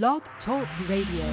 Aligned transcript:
Blog 0.00 0.22
Talk 0.46 0.66
Radio. 0.88 1.26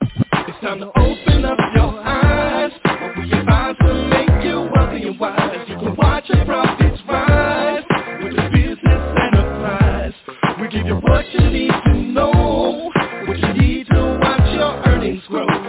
It's 0.00 0.58
time 0.62 0.78
to 0.78 0.86
open 0.86 1.44
up 1.44 1.58
your 1.74 2.00
eyes. 2.00 2.70
What 2.82 3.18
we 3.18 3.30
advise 3.30 3.76
to 3.80 3.92
make 4.08 4.42
you 4.42 4.66
wealthy 4.74 5.06
and 5.06 5.20
wise. 5.20 5.68
You 5.68 5.76
can 5.76 5.94
watch 5.96 6.24
your 6.30 6.46
profits 6.46 7.02
rise 7.06 7.84
with 8.22 8.32
your 8.32 8.50
business 8.50 9.02
enterprise. 9.20 10.14
We 10.58 10.68
give 10.68 10.86
you 10.86 10.94
what 10.94 11.30
you 11.34 11.50
need 11.50 11.72
to 11.72 11.92
know, 11.94 12.90
what 13.26 13.38
you 13.38 13.52
need 13.52 13.86
to 13.88 14.18
watch 14.22 14.54
your 14.54 14.82
earnings 14.86 15.24
grow. 15.28 15.65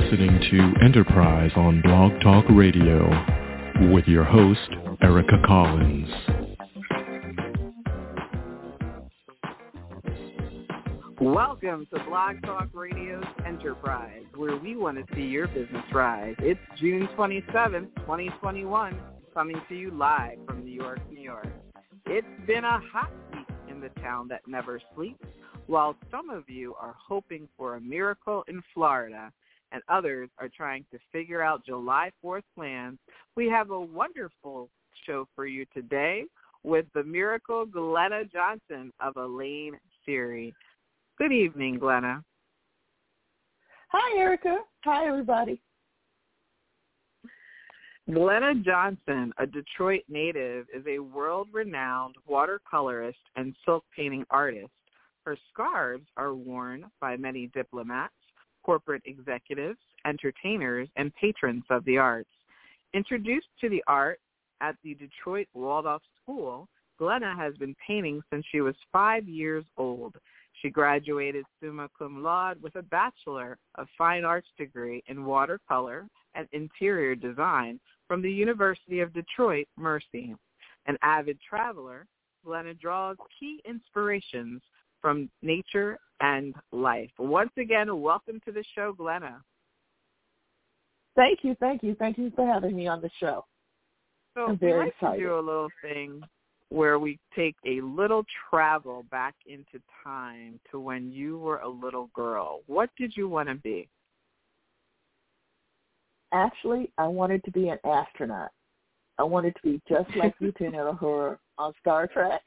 Listening 0.00 0.40
to 0.50 0.82
Enterprise 0.82 1.50
on 1.56 1.82
Blog 1.82 2.12
Talk 2.22 2.46
Radio 2.48 3.06
with 3.92 4.06
your 4.06 4.24
host, 4.24 4.70
Erica 5.02 5.36
Collins. 5.46 6.08
Welcome 11.20 11.86
to 11.92 12.02
Blog 12.04 12.40
Talk 12.42 12.70
Radio's 12.72 13.24
Enterprise, 13.46 14.22
where 14.34 14.56
we 14.56 14.74
want 14.74 14.96
to 14.96 15.14
see 15.14 15.24
your 15.24 15.48
business 15.48 15.84
rise. 15.92 16.34
It's 16.38 16.60
June 16.78 17.06
27th, 17.18 17.94
2021, 17.96 18.98
coming 19.34 19.60
to 19.68 19.74
you 19.74 19.90
live 19.90 20.38
from 20.46 20.64
New 20.64 20.72
York, 20.72 21.00
New 21.12 21.20
York. 21.20 21.48
It's 22.06 22.26
been 22.46 22.64
a 22.64 22.80
hot 22.90 23.10
week 23.34 23.46
in 23.68 23.80
the 23.80 23.90
town 24.00 24.28
that 24.28 24.40
never 24.48 24.80
sleeps. 24.94 25.26
While 25.66 25.94
some 26.10 26.30
of 26.30 26.48
you 26.48 26.74
are 26.80 26.94
hoping 26.98 27.46
for 27.58 27.76
a 27.76 27.80
miracle 27.82 28.44
in 28.48 28.62
Florida 28.72 29.30
and 29.72 29.82
others 29.88 30.28
are 30.38 30.48
trying 30.48 30.84
to 30.92 30.98
figure 31.12 31.42
out 31.42 31.64
July 31.64 32.10
4th 32.24 32.42
plans, 32.54 32.98
we 33.36 33.48
have 33.48 33.70
a 33.70 33.80
wonderful 33.80 34.68
show 35.06 35.26
for 35.34 35.46
you 35.46 35.64
today 35.72 36.24
with 36.62 36.86
the 36.94 37.02
miracle 37.04 37.64
Glenna 37.64 38.24
Johnson 38.24 38.92
of 39.00 39.16
Alaine 39.16 39.78
Seri. 40.04 40.54
Good 41.18 41.32
evening, 41.32 41.78
Glenna. 41.78 42.22
Hi, 43.88 44.18
Erica. 44.18 44.58
Hi, 44.84 45.06
everybody. 45.06 45.60
Glenna 48.12 48.54
Johnson, 48.56 49.32
a 49.38 49.46
Detroit 49.46 50.02
native, 50.08 50.66
is 50.74 50.84
a 50.88 50.98
world-renowned 50.98 52.16
watercolorist 52.28 53.14
and 53.36 53.54
silk 53.64 53.84
painting 53.94 54.24
artist. 54.30 54.70
Her 55.24 55.36
scarves 55.52 56.06
are 56.16 56.34
worn 56.34 56.86
by 57.00 57.16
many 57.16 57.50
diplomats, 57.54 58.14
corporate 58.64 59.02
executives, 59.04 59.78
entertainers, 60.06 60.88
and 60.96 61.14
patrons 61.14 61.64
of 61.70 61.84
the 61.84 61.98
arts. 61.98 62.30
Introduced 62.94 63.48
to 63.60 63.68
the 63.68 63.82
art 63.86 64.20
at 64.60 64.76
the 64.82 64.94
Detroit 64.94 65.46
Waldorf 65.54 66.02
School, 66.22 66.68
Glenna 66.98 67.34
has 67.36 67.56
been 67.56 67.74
painting 67.86 68.20
since 68.30 68.44
she 68.50 68.60
was 68.60 68.74
five 68.92 69.26
years 69.26 69.64
old. 69.78 70.14
She 70.60 70.68
graduated 70.68 71.44
summa 71.62 71.88
cum 71.98 72.22
laude 72.22 72.62
with 72.62 72.76
a 72.76 72.82
Bachelor 72.82 73.56
of 73.76 73.86
Fine 73.96 74.24
Arts 74.24 74.48
degree 74.58 75.02
in 75.06 75.24
watercolor 75.24 76.06
and 76.34 76.46
interior 76.52 77.14
design 77.14 77.80
from 78.06 78.20
the 78.20 78.30
University 78.30 79.00
of 79.00 79.14
Detroit, 79.14 79.66
Mercy. 79.78 80.34
An 80.86 80.98
avid 81.02 81.38
traveler, 81.48 82.06
Glenna 82.44 82.74
draws 82.74 83.16
key 83.38 83.62
inspirations 83.64 84.60
from 85.00 85.30
nature 85.42 85.98
and 86.20 86.54
life. 86.72 87.10
Once 87.18 87.50
again, 87.58 88.00
welcome 88.00 88.40
to 88.44 88.52
the 88.52 88.64
show, 88.74 88.92
Glenna. 88.92 89.42
Thank 91.16 91.40
you, 91.42 91.56
thank 91.60 91.82
you, 91.82 91.94
thank 91.98 92.18
you 92.18 92.30
for 92.36 92.46
having 92.46 92.76
me 92.76 92.86
on 92.86 93.00
the 93.00 93.10
show. 93.18 93.44
So 94.34 94.42
I'm 94.42 94.50
we 94.52 94.56
very 94.56 94.78
like 94.78 94.88
excited. 94.88 95.18
to 95.18 95.22
do 95.24 95.34
a 95.34 95.40
little 95.40 95.68
thing 95.82 96.22
where 96.68 96.98
we 96.98 97.18
take 97.34 97.56
a 97.66 97.80
little 97.80 98.24
travel 98.48 99.04
back 99.10 99.34
into 99.46 99.82
time 100.04 100.60
to 100.70 100.78
when 100.78 101.10
you 101.10 101.38
were 101.38 101.58
a 101.58 101.68
little 101.68 102.10
girl. 102.14 102.60
What 102.66 102.90
did 102.96 103.12
you 103.16 103.28
want 103.28 103.48
to 103.48 103.56
be? 103.56 103.88
Actually, 106.32 106.92
I 106.96 107.08
wanted 107.08 107.42
to 107.44 107.50
be 107.50 107.68
an 107.68 107.78
astronaut. 107.84 108.50
I 109.18 109.24
wanted 109.24 109.54
to 109.56 109.62
be 109.62 109.82
just 109.88 110.08
like 110.16 110.34
Lieutenant 110.40 111.00
Uhura 111.00 111.38
on 111.58 111.72
Star 111.80 112.06
Trek. 112.06 112.40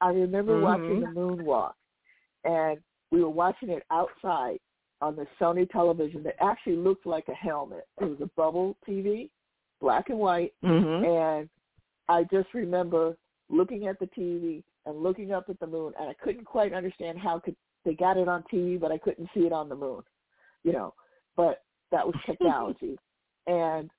I 0.00 0.08
remember 0.08 0.60
watching 0.60 1.02
mm-hmm. 1.02 1.14
the 1.14 1.20
moonwalk, 1.20 1.72
and 2.44 2.78
we 3.10 3.22
were 3.22 3.30
watching 3.30 3.70
it 3.70 3.84
outside 3.90 4.58
on 5.00 5.16
the 5.16 5.26
Sony 5.40 5.68
television 5.70 6.22
that 6.22 6.36
actually 6.40 6.76
looked 6.76 7.06
like 7.06 7.28
a 7.28 7.34
helmet. 7.34 7.86
It 8.00 8.04
was 8.04 8.20
a 8.22 8.30
bubble 8.36 8.76
TV, 8.88 9.30
black 9.80 10.08
and 10.08 10.18
white, 10.18 10.52
Mm-hmm. 10.64 11.04
and 11.04 11.48
I 12.08 12.24
just 12.24 12.52
remember 12.54 13.16
looking 13.48 13.86
at 13.86 13.98
the 13.98 14.06
TV 14.06 14.62
and 14.86 15.02
looking 15.02 15.32
up 15.32 15.46
at 15.48 15.58
the 15.60 15.66
moon, 15.66 15.92
and 15.98 16.08
I 16.08 16.14
couldn't 16.22 16.44
quite 16.44 16.72
understand 16.72 17.18
how 17.18 17.40
could 17.40 17.56
they 17.84 17.94
got 17.94 18.16
it 18.16 18.28
on 18.28 18.44
TV, 18.52 18.80
but 18.80 18.92
I 18.92 18.98
couldn't 18.98 19.28
see 19.34 19.40
it 19.40 19.52
on 19.52 19.68
the 19.68 19.76
moon, 19.76 20.02
you 20.64 20.72
know. 20.72 20.94
But 21.36 21.62
that 21.92 22.06
was 22.06 22.14
technology, 22.26 22.96
and 23.46 23.90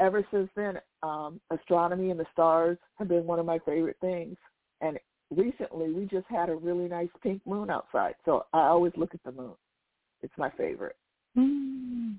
ever 0.00 0.26
since 0.32 0.50
then, 0.56 0.78
um, 1.02 1.40
astronomy 1.50 2.10
and 2.10 2.18
the 2.18 2.26
stars 2.32 2.78
have 2.96 3.08
been 3.08 3.26
one 3.26 3.38
of 3.38 3.46
my 3.46 3.58
favorite 3.60 3.98
things. 4.00 4.36
And 4.80 4.98
recently, 5.30 5.92
we 5.92 6.06
just 6.06 6.26
had 6.28 6.48
a 6.48 6.54
really 6.54 6.88
nice 6.88 7.08
pink 7.22 7.40
moon 7.46 7.70
outside, 7.70 8.14
so 8.24 8.46
I 8.52 8.62
always 8.62 8.92
look 8.96 9.14
at 9.14 9.22
the 9.24 9.32
moon. 9.32 9.54
It's 10.22 10.32
my 10.36 10.50
favorite. 10.50 10.96
Mm. 11.36 12.16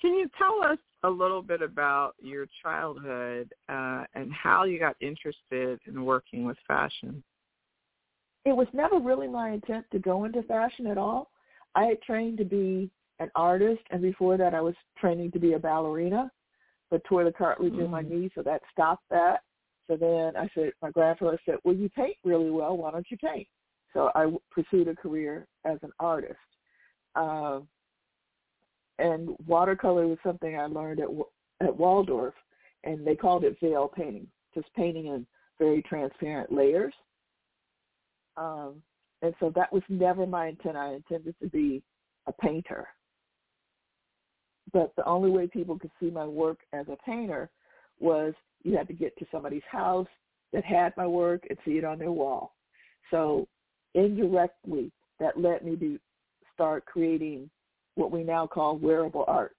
Can 0.00 0.14
you 0.14 0.28
tell 0.38 0.62
us 0.62 0.78
a 1.02 1.10
little 1.10 1.42
bit 1.42 1.62
about 1.62 2.14
your 2.20 2.46
childhood 2.62 3.52
uh, 3.68 4.04
and 4.14 4.32
how 4.32 4.64
you 4.64 4.78
got 4.78 4.96
interested 5.00 5.80
in 5.86 6.04
working 6.04 6.44
with 6.44 6.56
fashion? 6.66 7.22
it 8.44 8.56
was 8.56 8.66
never 8.72 8.98
really 8.98 9.28
my 9.28 9.50
intent 9.50 9.84
to 9.92 9.98
go 9.98 10.24
into 10.24 10.42
fashion 10.44 10.86
at 10.86 10.98
all. 10.98 11.30
I 11.74 11.84
had 11.84 12.02
trained 12.02 12.38
to 12.38 12.44
be 12.44 12.90
an 13.18 13.30
artist, 13.34 13.82
and 13.90 14.00
before 14.00 14.36
that, 14.38 14.54
I 14.54 14.60
was 14.60 14.74
training 14.98 15.30
to 15.32 15.38
be 15.38 15.52
a 15.52 15.58
ballerina, 15.58 16.30
but 16.90 17.04
tore 17.04 17.24
the 17.24 17.32
cartilage 17.32 17.74
in 17.74 17.90
my 17.90 18.02
Mm. 18.02 18.08
knee, 18.08 18.30
so 18.34 18.42
that 18.42 18.62
stopped 18.72 19.06
that. 19.10 19.44
So 19.90 19.96
then 19.96 20.36
I 20.36 20.48
said, 20.54 20.70
my 20.80 20.90
grandfather 20.92 21.38
said, 21.44 21.56
"Well, 21.64 21.74
you 21.74 21.88
paint 21.88 22.16
really 22.22 22.50
well. 22.50 22.76
Why 22.76 22.92
don't 22.92 23.10
you 23.10 23.16
paint?" 23.16 23.48
So 23.92 24.12
I 24.14 24.32
pursued 24.52 24.86
a 24.86 24.94
career 24.94 25.48
as 25.64 25.78
an 25.82 25.90
artist. 25.98 26.38
Um, 27.16 27.66
and 29.00 29.36
watercolor 29.48 30.06
was 30.06 30.18
something 30.22 30.56
I 30.56 30.66
learned 30.66 31.00
at 31.00 31.08
at 31.60 31.76
Waldorf, 31.76 32.34
and 32.84 33.04
they 33.04 33.16
called 33.16 33.42
it 33.42 33.58
veil 33.60 33.88
painting, 33.88 34.28
just 34.54 34.72
painting 34.74 35.06
in 35.06 35.26
very 35.58 35.82
transparent 35.82 36.52
layers. 36.52 36.94
Um, 38.36 38.80
and 39.22 39.34
so 39.40 39.50
that 39.56 39.72
was 39.72 39.82
never 39.88 40.24
my 40.24 40.46
intent. 40.46 40.76
I 40.76 40.94
intended 40.94 41.34
to 41.42 41.48
be 41.48 41.82
a 42.28 42.32
painter. 42.32 42.86
But 44.72 44.94
the 44.94 45.04
only 45.04 45.30
way 45.30 45.48
people 45.48 45.76
could 45.80 45.90
see 45.98 46.10
my 46.10 46.26
work 46.26 46.60
as 46.72 46.86
a 46.88 46.96
painter 47.04 47.50
was 47.98 48.34
you 48.62 48.76
had 48.76 48.88
to 48.88 48.94
get 48.94 49.16
to 49.18 49.26
somebody's 49.30 49.62
house 49.70 50.08
that 50.52 50.64
had 50.64 50.96
my 50.96 51.06
work 51.06 51.44
and 51.48 51.58
see 51.64 51.72
it 51.72 51.84
on 51.84 51.98
their 51.98 52.12
wall. 52.12 52.54
So 53.10 53.46
indirectly, 53.94 54.92
that 55.18 55.38
led 55.38 55.64
me 55.64 55.76
to 55.76 55.98
start 56.54 56.84
creating 56.86 57.50
what 57.94 58.10
we 58.10 58.22
now 58.22 58.46
call 58.46 58.76
wearable 58.76 59.24
art. 59.26 59.56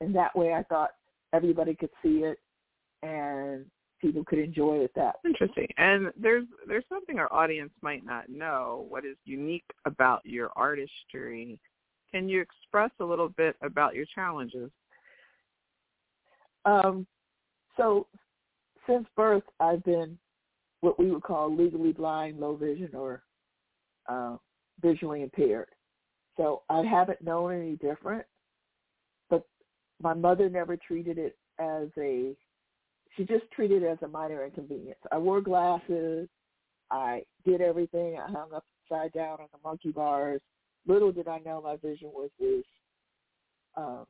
And 0.00 0.14
that 0.14 0.36
way 0.36 0.52
I 0.52 0.62
thought 0.64 0.90
everybody 1.32 1.74
could 1.74 1.90
see 2.02 2.24
it 2.24 2.38
and 3.02 3.64
people 4.00 4.24
could 4.24 4.38
enjoy 4.38 4.78
it 4.78 4.92
that. 4.94 5.16
Interesting. 5.24 5.66
And 5.76 6.12
there's 6.20 6.46
there's 6.66 6.84
something 6.88 7.18
our 7.18 7.32
audience 7.32 7.72
might 7.82 8.04
not 8.04 8.28
know. 8.28 8.86
What 8.88 9.04
is 9.04 9.16
unique 9.24 9.64
about 9.84 10.20
your 10.24 10.50
artistry? 10.56 11.58
Can 12.12 12.28
you 12.28 12.40
express 12.40 12.90
a 13.00 13.04
little 13.04 13.28
bit 13.28 13.56
about 13.62 13.94
your 13.94 14.06
challenges? 14.14 14.70
Um, 16.64 17.06
so 17.78 18.06
since 18.86 19.06
birth, 19.16 19.44
I've 19.60 19.84
been 19.84 20.18
what 20.80 20.98
we 20.98 21.10
would 21.10 21.22
call 21.22 21.54
legally 21.54 21.92
blind, 21.92 22.38
low 22.38 22.56
vision, 22.56 22.90
or 22.94 23.22
uh, 24.08 24.36
visually 24.82 25.22
impaired. 25.22 25.68
So 26.36 26.62
I 26.68 26.82
haven't 26.82 27.22
known 27.22 27.54
any 27.54 27.76
different. 27.76 28.24
But 29.30 29.44
my 30.02 30.14
mother 30.14 30.50
never 30.50 30.76
treated 30.76 31.18
it 31.18 31.38
as 31.58 31.88
a. 31.96 32.36
She 33.16 33.24
just 33.24 33.50
treated 33.52 33.82
it 33.82 33.86
as 33.86 33.98
a 34.02 34.08
minor 34.08 34.44
inconvenience. 34.44 34.98
I 35.10 35.18
wore 35.18 35.40
glasses. 35.40 36.28
I 36.90 37.22
did 37.44 37.60
everything. 37.60 38.16
I 38.18 38.30
hung 38.30 38.50
upside 38.54 39.12
down 39.12 39.40
on 39.40 39.48
the 39.52 39.58
monkey 39.64 39.90
bars. 39.90 40.40
Little 40.86 41.12
did 41.12 41.28
I 41.28 41.38
know 41.38 41.60
my 41.60 41.76
vision 41.76 42.10
was 42.14 42.30
as 42.40 42.64
uh, 43.76 44.04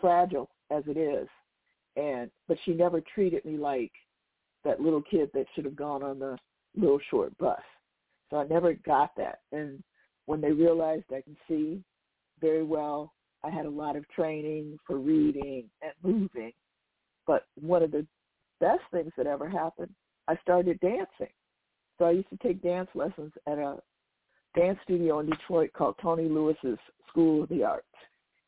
fragile 0.00 0.50
as 0.70 0.84
it 0.86 0.96
is 0.96 1.28
and 1.96 2.30
but 2.48 2.58
she 2.64 2.72
never 2.72 3.00
treated 3.00 3.44
me 3.44 3.56
like 3.56 3.92
that 4.64 4.80
little 4.80 5.02
kid 5.02 5.30
that 5.34 5.46
should 5.54 5.64
have 5.64 5.76
gone 5.76 6.02
on 6.02 6.18
the 6.18 6.36
little 6.76 7.00
short 7.10 7.36
bus. 7.38 7.60
So 8.30 8.38
I 8.38 8.44
never 8.44 8.72
got 8.72 9.10
that. 9.16 9.40
And 9.52 9.82
when 10.26 10.40
they 10.40 10.52
realized 10.52 11.04
I 11.10 11.20
can 11.20 11.36
see 11.46 11.82
very 12.40 12.64
well, 12.64 13.12
I 13.44 13.50
had 13.50 13.66
a 13.66 13.70
lot 13.70 13.96
of 13.96 14.08
training 14.08 14.78
for 14.86 14.98
reading 14.98 15.64
and 15.82 15.92
moving. 16.02 16.52
But 17.26 17.46
one 17.60 17.82
of 17.82 17.90
the 17.90 18.06
best 18.60 18.82
things 18.90 19.12
that 19.16 19.26
ever 19.26 19.48
happened, 19.48 19.94
I 20.28 20.36
started 20.42 20.80
dancing. 20.80 21.32
So 21.98 22.06
I 22.06 22.12
used 22.12 22.30
to 22.30 22.38
take 22.38 22.62
dance 22.62 22.88
lessons 22.94 23.32
at 23.46 23.58
a 23.58 23.76
dance 24.56 24.78
studio 24.84 25.20
in 25.20 25.26
Detroit 25.26 25.70
called 25.76 25.96
Tony 26.00 26.28
Lewis's 26.28 26.78
School 27.08 27.42
of 27.42 27.48
the 27.50 27.62
Arts. 27.62 27.86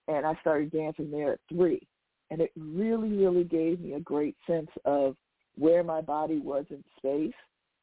And 0.09 0.27
I 0.27 0.35
started 0.41 0.73
dancing 0.73 1.11
there 1.11 1.35
at 1.35 1.41
three. 1.49 1.87
And 2.31 2.41
it 2.41 2.51
really, 2.57 3.11
really 3.11 3.45
gave 3.45 3.81
me 3.81 3.95
a 3.95 4.01
great 4.01 4.37
sense 4.47 4.71
of 4.85 5.17
where 5.57 5.85
my 5.85 6.01
body 6.01 6.39
was 6.39 6.65
in 6.71 6.83
space, 6.99 7.35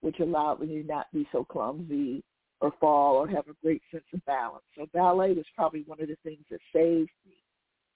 which 0.02 0.20
allowed 0.20 0.60
me 0.60 0.68
to 0.68 0.84
not 0.88 1.08
be 1.14 1.28
so 1.32 1.44
clumsy 1.46 2.24
or 2.62 2.74
fall 2.80 3.16
or 3.16 3.28
have 3.28 3.48
a 3.48 3.56
great 3.64 3.82
sense 3.92 4.04
of 4.14 4.24
balance. 4.26 4.64
So 4.78 4.86
ballet 4.94 5.34
was 5.34 5.46
probably 5.56 5.84
one 5.86 6.02
of 6.02 6.08
the 6.08 6.18
things 6.24 6.44
that 6.52 6.60
saved 6.74 7.12
me, 7.26 7.36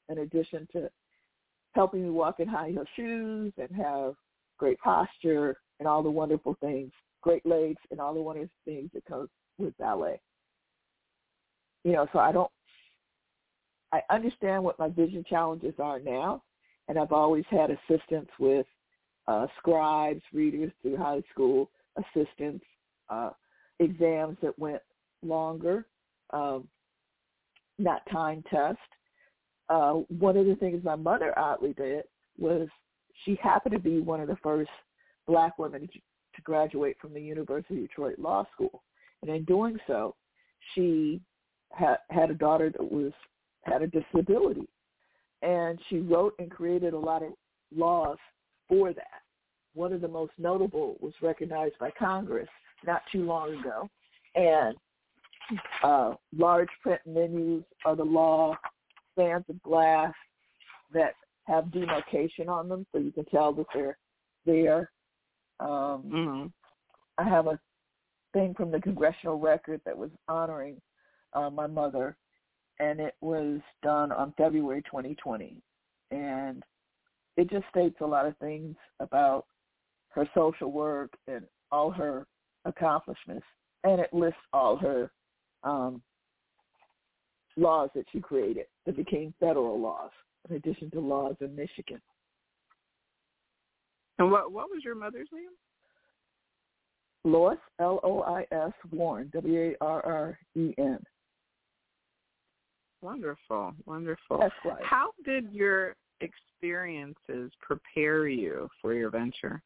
in 0.09 0.19
addition 0.19 0.67
to 0.73 0.89
helping 1.73 2.03
me 2.03 2.09
walk 2.09 2.39
in 2.39 2.47
high 2.47 2.69
heel 2.69 2.85
shoes 2.95 3.53
and 3.57 3.69
have 3.71 4.15
great 4.57 4.79
posture 4.79 5.57
and 5.79 5.87
all 5.87 6.01
the 6.01 6.09
wonderful 6.09 6.57
things, 6.59 6.91
great 7.21 7.45
legs 7.45 7.81
and 7.91 7.99
all 7.99 8.13
the 8.13 8.21
wonderful 8.21 8.49
things 8.65 8.89
that 8.93 9.05
comes 9.05 9.29
with 9.57 9.77
ballet. 9.77 10.19
You 11.83 11.93
know, 11.93 12.07
so 12.11 12.19
I 12.19 12.31
don't, 12.31 12.51
I 13.91 14.01
understand 14.09 14.63
what 14.63 14.79
my 14.79 14.89
vision 14.89 15.23
challenges 15.29 15.73
are 15.79 15.99
now, 15.99 16.43
and 16.87 16.97
I've 16.99 17.11
always 17.11 17.45
had 17.49 17.69
assistance 17.69 18.29
with 18.39 18.65
uh, 19.27 19.47
scribes, 19.57 20.21
readers 20.33 20.71
through 20.81 20.97
high 20.97 21.21
school, 21.31 21.69
assistance, 21.97 22.63
uh, 23.09 23.31
exams 23.79 24.37
that 24.41 24.57
went 24.57 24.81
longer, 25.23 25.85
um, 26.31 26.67
not 27.77 28.01
time 28.11 28.43
test. 28.49 28.77
Uh, 29.69 29.93
one 30.19 30.37
of 30.37 30.45
the 30.45 30.55
things 30.55 30.83
my 30.83 30.95
mother 30.95 31.37
oddly 31.37 31.73
did 31.73 32.03
was 32.37 32.67
she 33.25 33.37
happened 33.41 33.73
to 33.73 33.79
be 33.79 33.99
one 33.99 34.21
of 34.21 34.27
the 34.27 34.37
first 34.41 34.69
black 35.27 35.57
women 35.59 35.89
to 36.35 36.41
graduate 36.43 36.97
from 37.01 37.13
the 37.13 37.21
University 37.21 37.75
of 37.75 37.89
Detroit 37.89 38.19
Law 38.19 38.45
School. 38.53 38.83
And 39.21 39.31
in 39.31 39.43
doing 39.43 39.77
so, 39.87 40.15
she 40.73 41.19
had, 41.71 41.97
had 42.09 42.29
a 42.29 42.35
daughter 42.35 42.69
that 42.69 42.91
was 42.91 43.11
had 43.67 43.81
a 43.81 43.87
disability. 43.87 44.67
And 45.41 45.79
she 45.89 45.99
wrote 45.99 46.33
and 46.39 46.49
created 46.49 46.93
a 46.93 46.99
lot 46.99 47.21
of 47.21 47.33
laws 47.75 48.17
for 48.67 48.93
that. 48.93 49.21
One 49.73 49.93
of 49.93 50.01
the 50.01 50.07
most 50.07 50.31
notable 50.39 50.97
was 50.99 51.13
recognized 51.21 51.77
by 51.79 51.91
Congress 51.91 52.49
not 52.85 53.01
too 53.11 53.23
long 53.23 53.53
ago. 53.59 53.87
And 54.35 54.75
uh, 55.83 56.13
large 56.35 56.69
print 56.81 57.01
menus 57.05 57.63
are 57.85 57.95
the 57.95 58.03
law, 58.03 58.57
stands 59.13 59.45
of 59.49 59.61
glass 59.63 60.13
that 60.93 61.13
have 61.43 61.71
demarcation 61.71 62.49
on 62.49 62.67
them 62.67 62.85
so 62.91 62.99
you 62.99 63.11
can 63.11 63.25
tell 63.25 63.53
that 63.53 63.67
they're 63.73 63.97
there. 64.45 64.91
Um, 65.59 66.03
Mm-hmm. 66.11 66.47
I 67.19 67.23
have 67.23 67.47
a 67.47 67.59
thing 68.33 68.53
from 68.53 68.69
the 68.71 68.79
congressional 68.79 69.39
record 69.39 69.81
that 69.85 69.97
was 69.97 70.11
honoring 70.27 70.79
uh, 71.33 71.49
my 71.49 71.65
mother, 71.65 72.15
and 72.79 72.99
it 72.99 73.15
was 73.21 73.59
done 73.83 74.11
on 74.11 74.33
February 74.37 74.81
2020. 74.83 75.61
And 76.11 76.63
it 77.35 77.49
just 77.49 77.65
states 77.69 77.97
a 78.01 78.05
lot 78.05 78.25
of 78.25 78.37
things 78.37 78.75
about 78.99 79.45
her 80.09 80.27
social 80.33 80.71
work 80.71 81.11
and 81.27 81.45
all 81.71 81.91
her 81.91 82.25
accomplishments, 82.65 83.45
and 83.83 83.99
it 83.99 84.13
lists 84.13 84.39
all 84.53 84.75
her 84.77 85.11
um, 85.63 86.01
laws 87.55 87.89
that 87.95 88.05
she 88.11 88.19
created 88.19 88.65
that 88.85 88.95
became 88.95 89.33
federal 89.39 89.79
laws, 89.79 90.11
in 90.49 90.55
addition 90.55 90.89
to 90.91 90.99
laws 90.99 91.35
in 91.41 91.55
Michigan. 91.55 92.01
And 94.19 94.31
what 94.31 94.51
what 94.51 94.69
was 94.69 94.83
your 94.83 94.95
mother's 94.95 95.29
name? 95.31 95.49
Lois, 97.23 97.57
L-O-I-S, 97.79 98.71
Warren, 98.91 99.29
W-A-R-R-E-N. 99.33 100.99
Wonderful, 103.07 103.73
wonderful. 103.85 104.37
That's 104.37 104.53
right. 104.65 104.83
How 104.83 105.11
did 105.23 105.53
your 105.53 105.95
experiences 106.19 107.53
prepare 107.61 108.27
you 108.27 108.67
for 108.81 108.93
your 108.93 109.09
venture? 109.09 109.61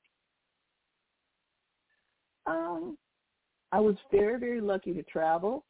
Um, 2.46 3.00
I 3.72 3.80
was 3.80 3.96
very, 4.12 4.40
very 4.40 4.62
lucky 4.62 4.94
to 4.94 5.02
travel. 5.02 5.66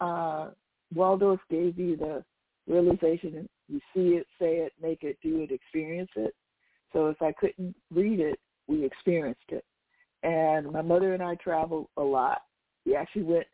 Uh, 0.00 0.50
Waldorf 0.94 1.40
gave 1.50 1.76
me 1.76 1.96
the 1.96 2.24
realization 2.68 3.48
you 3.66 3.80
see 3.92 4.10
it, 4.10 4.28
say 4.40 4.58
it, 4.58 4.72
make 4.80 5.02
it, 5.02 5.18
do 5.20 5.40
it, 5.40 5.50
experience 5.50 6.10
it. 6.14 6.32
So 6.92 7.08
if 7.08 7.20
I 7.20 7.32
couldn't 7.32 7.74
read 7.92 8.20
it, 8.20 8.38
we 8.68 8.84
experienced 8.84 9.48
it. 9.48 9.64
And 10.22 10.70
my 10.70 10.80
mother 10.80 11.12
and 11.12 11.24
I 11.24 11.34
traveled 11.42 11.88
a 11.96 12.02
lot. 12.02 12.42
We 12.86 12.94
actually 12.94 13.24
went 13.24 13.46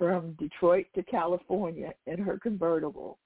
from 0.00 0.32
Detroit 0.38 0.86
to 0.94 1.02
California 1.02 1.92
in 2.06 2.18
her 2.18 2.38
convertible 2.38 3.18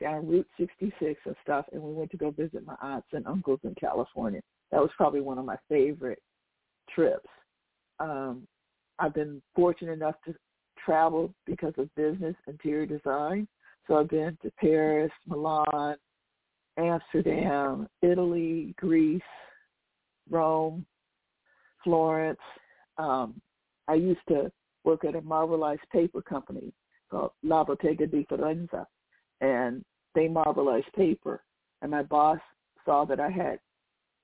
down 0.00 0.24
Route 0.28 0.46
66 0.56 1.20
and 1.26 1.34
stuff, 1.42 1.66
and 1.72 1.82
we 1.82 1.92
went 1.92 2.12
to 2.12 2.16
go 2.16 2.30
visit 2.30 2.64
my 2.64 2.76
aunts 2.80 3.08
and 3.12 3.26
uncles 3.26 3.58
in 3.64 3.74
California. 3.74 4.40
That 4.70 4.80
was 4.80 4.90
probably 4.96 5.20
one 5.20 5.38
of 5.38 5.44
my 5.44 5.56
favorite 5.68 6.22
trips. 6.94 7.28
Um, 7.98 8.46
I've 9.00 9.14
been 9.14 9.42
fortunate 9.56 9.94
enough 9.94 10.14
to 10.26 10.34
travel 10.84 11.34
because 11.44 11.74
of 11.76 11.92
business, 11.96 12.36
interior 12.46 12.86
design. 12.86 13.48
So 13.88 13.96
I've 13.96 14.08
been 14.08 14.38
to 14.42 14.52
Paris, 14.60 15.10
Milan, 15.26 15.96
Amsterdam, 16.78 17.88
Italy, 18.00 18.76
Greece, 18.78 19.20
Rome, 20.30 20.86
Florence. 21.82 22.38
Um, 22.96 23.40
I 23.88 23.94
used 23.94 24.20
to 24.28 24.52
work 24.84 25.04
at 25.04 25.14
a 25.14 25.20
marbleized 25.20 25.88
paper 25.90 26.22
company 26.22 26.72
called 27.10 27.32
La 27.42 27.64
Bottega 27.64 28.06
di 28.06 28.26
Firenze, 28.30 28.86
and 29.40 29.84
they 30.14 30.28
marbleized 30.28 30.92
paper. 30.96 31.42
And 31.82 31.90
my 31.90 32.02
boss 32.02 32.38
saw 32.84 33.04
that 33.04 33.20
I 33.20 33.30
had 33.30 33.58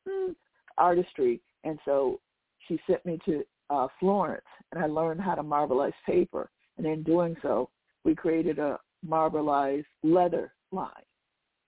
mm, 0.09 0.35
artistry, 0.77 1.41
and 1.65 1.79
so 1.85 2.21
she 2.67 2.79
sent 2.87 3.05
me 3.05 3.19
to 3.25 3.45
uh, 3.71 3.89
Florence, 4.01 4.45
and 4.73 4.83
I 4.83 4.87
learned 4.87 5.21
how 5.21 5.35
to 5.35 5.43
marbleize 5.43 5.93
paper. 6.07 6.51
And 6.77 6.87
in 6.87 7.03
doing 7.03 7.37
so, 7.43 7.71
we 8.05 8.15
created 8.15 8.59
a 8.59 8.79
marbleized 9.07 9.87
leather 10.03 10.53
line 10.71 10.91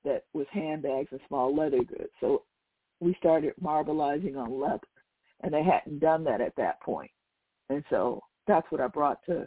that 0.05 0.25
was 0.33 0.47
handbags 0.53 1.09
and 1.11 1.21
small 1.29 1.55
leather 1.55 1.83
goods. 1.83 2.11
So 2.21 2.45
we 3.01 3.15
started 3.19 3.55
marbleizing 3.63 4.37
on 4.37 4.61
leather, 4.61 4.87
and 5.43 5.53
they 5.53 5.63
hadn't 5.63 6.01
done 6.01 6.25
that 6.25 6.41
at 6.41 6.55
that 6.57 6.81
point. 6.81 7.11
And 7.69 7.85
so 7.91 8.23
that's 8.51 8.71
what 8.71 8.81
I 8.81 8.89
brought 8.89 9.25
to, 9.27 9.47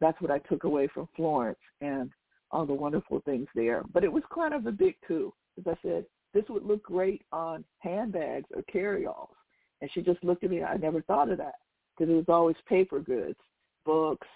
that's 0.00 0.20
what 0.20 0.30
I 0.30 0.38
took 0.38 0.64
away 0.64 0.88
from 0.92 1.08
Florence 1.14 1.58
and 1.80 2.10
all 2.50 2.66
the 2.66 2.72
wonderful 2.72 3.20
things 3.24 3.46
there. 3.54 3.82
But 3.92 4.04
it 4.04 4.12
was 4.12 4.22
kind 4.34 4.54
of 4.54 4.66
a 4.66 4.72
big 4.72 4.96
coup. 5.06 5.32
As 5.58 5.64
I 5.66 5.74
said, 5.82 6.06
this 6.34 6.44
would 6.48 6.64
look 6.64 6.82
great 6.82 7.22
on 7.30 7.64
handbags 7.78 8.48
or 8.54 8.62
carry-alls. 8.62 9.36
And 9.80 9.90
she 9.92 10.00
just 10.00 10.22
looked 10.24 10.44
at 10.44 10.50
me. 10.50 10.62
I 10.62 10.76
never 10.76 11.02
thought 11.02 11.30
of 11.30 11.38
that 11.38 11.56
because 11.96 12.10
it 12.10 12.16
was 12.16 12.28
always 12.28 12.56
paper 12.68 13.00
goods, 13.00 13.38
books, 13.84 14.28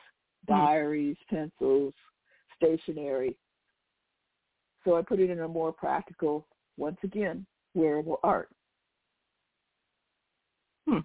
diaries, 0.46 1.16
pencils, 1.30 1.94
stationery. 2.56 3.36
So 4.84 4.96
I 4.96 5.02
put 5.02 5.20
it 5.20 5.30
in 5.30 5.40
a 5.40 5.48
more 5.48 5.72
practical, 5.72 6.46
once 6.76 6.98
again, 7.02 7.46
wearable 7.74 8.20
art. 8.22 8.50
Hmm. 10.86 10.98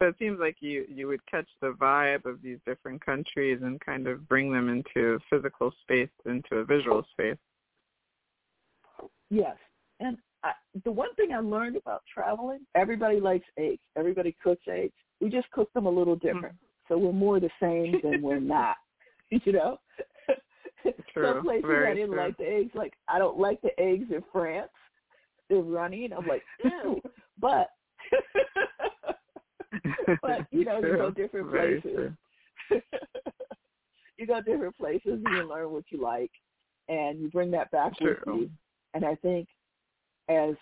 So 0.00 0.08
it 0.08 0.16
seems 0.18 0.40
like 0.40 0.56
you 0.60 0.86
you 0.88 1.06
would 1.08 1.24
catch 1.26 1.48
the 1.60 1.72
vibe 1.72 2.24
of 2.24 2.40
these 2.42 2.58
different 2.66 3.04
countries 3.04 3.60
and 3.62 3.78
kind 3.80 4.06
of 4.06 4.26
bring 4.28 4.50
them 4.50 4.70
into 4.70 5.18
physical 5.28 5.72
space, 5.82 6.08
into 6.24 6.56
a 6.56 6.64
visual 6.64 7.04
space. 7.12 7.36
Yes, 9.28 9.56
and 10.00 10.16
I, 10.42 10.52
the 10.84 10.90
one 10.90 11.14
thing 11.16 11.32
I 11.32 11.40
learned 11.40 11.76
about 11.76 12.02
traveling, 12.12 12.60
everybody 12.74 13.20
likes 13.20 13.44
eggs. 13.58 13.82
Everybody 13.94 14.34
cooks 14.42 14.62
eggs. 14.70 14.94
We 15.20 15.28
just 15.28 15.50
cook 15.50 15.70
them 15.74 15.84
a 15.84 15.90
little 15.90 16.16
hmm. 16.16 16.26
different. 16.26 16.56
So 16.88 16.96
we're 16.96 17.12
more 17.12 17.38
the 17.38 17.50
same 17.60 18.00
than 18.02 18.22
we're 18.22 18.40
not. 18.40 18.76
You 19.30 19.52
know? 19.52 19.78
True. 21.14 21.34
Some 21.34 21.44
places 21.44 21.70
I 21.70 21.94
didn't 21.94 22.10
true. 22.10 22.18
like 22.18 22.36
the 22.36 22.48
eggs. 22.48 22.72
Like 22.74 22.94
I 23.06 23.16
don't 23.20 23.38
like 23.38 23.62
the 23.62 23.78
eggs 23.78 24.06
in 24.10 24.24
France. 24.32 24.72
They're 25.48 25.58
runny 25.58 26.06
and 26.06 26.14
I'm 26.14 26.26
like, 26.26 26.42
ew. 26.64 27.00
but 27.38 27.68
but 30.22 30.46
you 30.50 30.64
know, 30.64 30.78
you 30.78 30.96
go 30.96 31.10
different 31.10 31.50
places. 31.50 32.12
you 34.18 34.26
go 34.26 34.40
different 34.40 34.76
places 34.76 35.20
and 35.24 35.24
you 35.24 35.48
learn 35.48 35.70
what 35.70 35.84
you 35.90 36.00
like 36.00 36.30
and 36.88 37.20
you 37.20 37.30
bring 37.30 37.50
that 37.52 37.70
back 37.70 37.92
with 38.00 38.18
True. 38.24 38.40
you. 38.40 38.50
And 38.94 39.04
I 39.04 39.14
think 39.16 39.48
as 40.28 40.54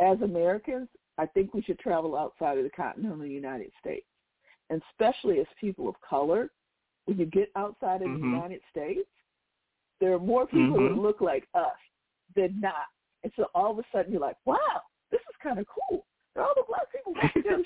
as 0.00 0.20
Americans, 0.22 0.88
I 1.18 1.26
think 1.26 1.54
we 1.54 1.62
should 1.62 1.78
travel 1.78 2.16
outside 2.16 2.58
of 2.58 2.64
the 2.64 2.70
continental 2.70 3.24
United 3.24 3.70
States. 3.78 4.06
And 4.70 4.82
especially 4.90 5.38
as 5.38 5.46
people 5.60 5.88
of 5.88 5.94
color, 6.00 6.50
when 7.04 7.18
you 7.18 7.26
get 7.26 7.50
outside 7.54 8.02
of 8.02 8.08
Mhm. 8.08 8.20
the 8.20 8.26
United 8.26 8.60
States, 8.70 9.08
There 10.00 10.12
are 10.12 10.18
more 10.18 10.46
people 10.46 10.76
Mhm. 10.76 10.88
that 10.88 11.00
look 11.00 11.20
like 11.20 11.48
us 11.54 11.78
than 12.34 12.60
not. 12.60 12.88
And 13.22 13.32
so 13.36 13.48
all 13.54 13.70
of 13.70 13.78
a 13.78 13.84
sudden 13.92 14.10
you're 14.12 14.20
like, 14.20 14.36
wow, 14.44 14.82
this 15.10 15.20
is 15.30 15.36
kind 15.40 15.58
of 15.58 15.66
cool. 15.68 16.04
There 16.34 16.42
are 16.42 16.48
all 16.48 16.54
the 16.56 16.64
black 16.64 16.90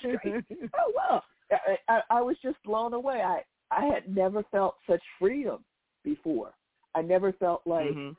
down 0.03 0.45
oh 0.79 0.93
wow! 0.95 1.23
I, 1.53 1.77
I, 1.89 2.01
I 2.11 2.21
was 2.21 2.37
just 2.43 2.57
blown 2.65 2.95
away. 2.95 3.23
I 3.23 3.43
I 3.71 3.85
had 3.87 4.15
never 4.15 4.43
felt 4.51 4.77
such 4.89 5.03
freedom 5.19 5.65
before. 6.05 6.53
I 6.95 7.03
never 7.03 7.33
felt 7.33 7.63
like 7.67 7.95
Mhm. 7.97 8.17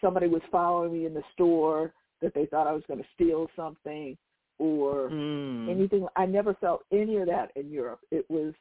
somebody 0.00 0.26
was 0.26 0.42
following 0.50 0.92
me 0.92 1.06
in 1.06 1.14
the 1.14 1.22
store 1.32 1.94
that 2.20 2.34
they 2.34 2.46
thought 2.46 2.66
I 2.66 2.72
was 2.72 2.82
going 2.88 3.00
to 3.00 3.08
steal 3.14 3.48
something 3.56 4.16
or 4.58 5.10
Mm. 5.10 5.70
anything. 5.70 6.06
I 6.16 6.26
never 6.26 6.54
felt 6.54 6.84
any 6.92 7.16
of 7.18 7.26
that 7.26 7.52
in 7.56 7.70
Europe. 7.70 8.00
It 8.10 8.28
was 8.28 8.54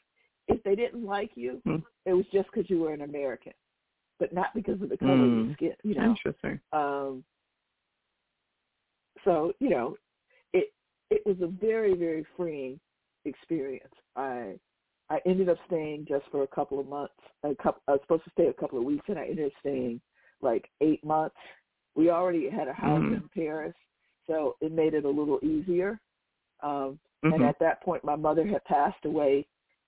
if 0.48 0.62
they 0.64 0.76
didn't 0.76 1.06
like 1.06 1.32
you, 1.36 1.62
Hmm. 1.64 1.78
it 2.06 2.14
was 2.14 2.26
just 2.34 2.50
because 2.52 2.70
you 2.70 2.80
were 2.82 2.94
an 2.94 3.02
American, 3.02 3.54
but 4.20 4.34
not 4.34 4.54
because 4.54 4.82
of 4.82 4.90
the 4.90 4.98
color 4.98 5.14
of 5.14 5.32
Mm. 5.32 5.46
your 5.46 5.54
skin. 5.56 5.76
You 5.84 5.96
know. 5.96 6.10
Interesting. 6.12 6.60
Um, 6.72 7.24
so 9.24 9.54
you 9.60 9.70
know, 9.70 9.98
it 11.14 11.26
was 11.26 11.38
a 11.42 11.48
very 11.48 11.96
very 11.96 12.26
freeing 12.36 12.80
experience. 13.26 13.94
I 14.16 14.60
I 15.10 15.20
ended 15.26 15.50
up 15.50 15.58
staying 15.68 16.06
just 16.08 16.26
for 16.32 16.44
a 16.44 16.48
couple 16.48 16.80
of 16.80 16.88
months. 16.88 17.14
A 17.44 17.54
couple, 17.56 17.82
I 17.88 17.92
was 17.92 18.02
supposed 18.02 18.24
to 18.24 18.32
stay 18.32 18.48
a 18.48 18.54
couple 18.54 18.80
of 18.80 18.86
weeks, 18.86 19.06
and 19.10 19.20
I 19.20 19.26
ended 19.28 19.48
up 19.48 19.52
staying 19.60 20.02
like 20.42 20.70
eight 20.82 21.04
months. 21.04 21.36
We 21.96 22.10
already 22.10 22.50
had 22.50 22.68
a 22.68 22.74
house 22.74 23.04
Mhm. 23.04 23.18
in 23.18 23.30
Paris, 23.30 23.76
so 24.28 24.56
it 24.62 24.72
made 24.72 24.94
it 24.94 25.06
a 25.06 25.10
little 25.10 25.40
easier. 25.44 26.00
Um, 26.62 27.00
And 27.26 27.42
Mhm. 27.42 27.50
at 27.50 27.60
that 27.60 27.82
point, 27.82 28.04
my 28.04 28.16
mother 28.16 28.46
had 28.46 28.64
passed 28.66 29.06
away 29.06 29.48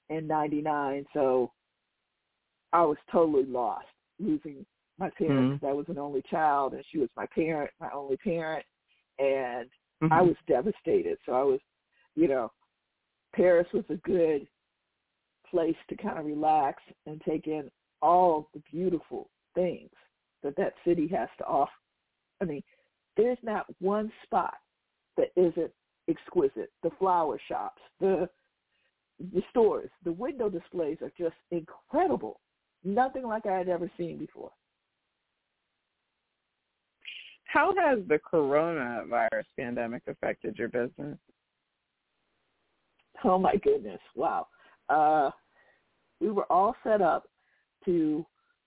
in 0.09 0.27
'99, 0.27 1.05
so 1.13 1.51
I 2.71 2.83
was 2.85 2.97
totally 3.11 3.45
lost, 3.45 3.87
losing 4.19 4.65
my 4.97 5.09
parents. 5.11 5.63
Mhm. 5.63 5.69
I 5.69 5.73
was 5.73 5.89
an 5.89 5.97
only 5.97 6.21
child, 6.23 6.73
and 6.73 6.85
she 6.85 6.97
was 6.99 7.09
my 7.15 7.25
parent, 7.27 7.71
my 7.79 7.89
only 7.91 8.17
parent, 8.17 8.65
and 9.19 9.69
Mhm. 10.01 10.11
I 10.11 10.21
was 10.21 10.35
devastated. 10.47 11.17
So 11.25 11.33
I 11.33 11.43
was, 11.43 11.59
you 12.15 12.27
know, 12.27 12.51
Paris 13.33 13.71
was 13.73 13.85
a 13.89 13.95
good 13.97 14.47
place 15.49 15.77
to 15.89 15.95
kind 15.95 16.17
of 16.17 16.25
relax 16.25 16.81
and 17.05 17.21
take 17.21 17.47
in 17.47 17.71
all 18.01 18.49
the 18.53 18.59
beautiful 18.71 19.29
things 19.53 19.91
that 20.43 20.55
that 20.57 20.73
city 20.83 21.07
has 21.07 21.29
to 21.37 21.45
offer. 21.45 21.71
I 22.41 22.45
mean, 22.45 22.63
there's 23.15 23.37
not 23.41 23.65
one 23.79 24.11
spot 24.23 24.55
that 25.17 25.31
isn't 25.35 25.71
exquisite. 26.07 26.71
The 26.83 26.91
flower 26.91 27.39
shops, 27.47 27.81
the 27.99 28.29
the 29.33 29.41
stores, 29.49 29.89
the 30.03 30.11
window 30.11 30.49
displays 30.49 31.01
are 31.01 31.11
just 31.17 31.37
incredible. 31.51 32.41
Nothing 32.83 33.23
like 33.23 33.45
I 33.45 33.57
had 33.57 33.69
ever 33.69 33.89
seen 33.97 34.17
before. 34.17 34.51
How 37.55 37.73
has 37.77 37.99
the 38.09 38.19
coronavirus 38.19 39.45
pandemic 39.57 40.03
affected 40.07 40.57
your 40.57 40.67
business? 40.67 41.17
Oh 43.23 43.39
my 43.39 43.55
goodness! 43.63 44.01
Wow. 44.13 44.47
Uh, 44.89 45.31
we 46.19 46.31
were 46.31 46.51
all 46.51 46.75
set 46.83 47.01
up 47.01 47.29
to 47.85 48.25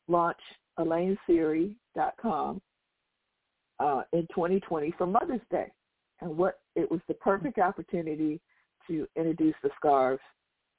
launch 0.09 0.39
AlaineSeri.com 0.79 2.63
uh, 3.79 4.03
in 4.15 4.23
2020 4.35 4.95
for 4.97 5.07
Mother's 5.07 5.43
Day, 5.51 5.67
and 6.23 6.35
what 6.35 6.61
it 6.75 6.91
was 6.91 7.01
the 7.09 7.15
perfect 7.15 7.59
opportunity 7.59 8.41
to 8.87 9.07
introduce 9.17 9.55
the 9.63 9.69
scarves 9.77 10.23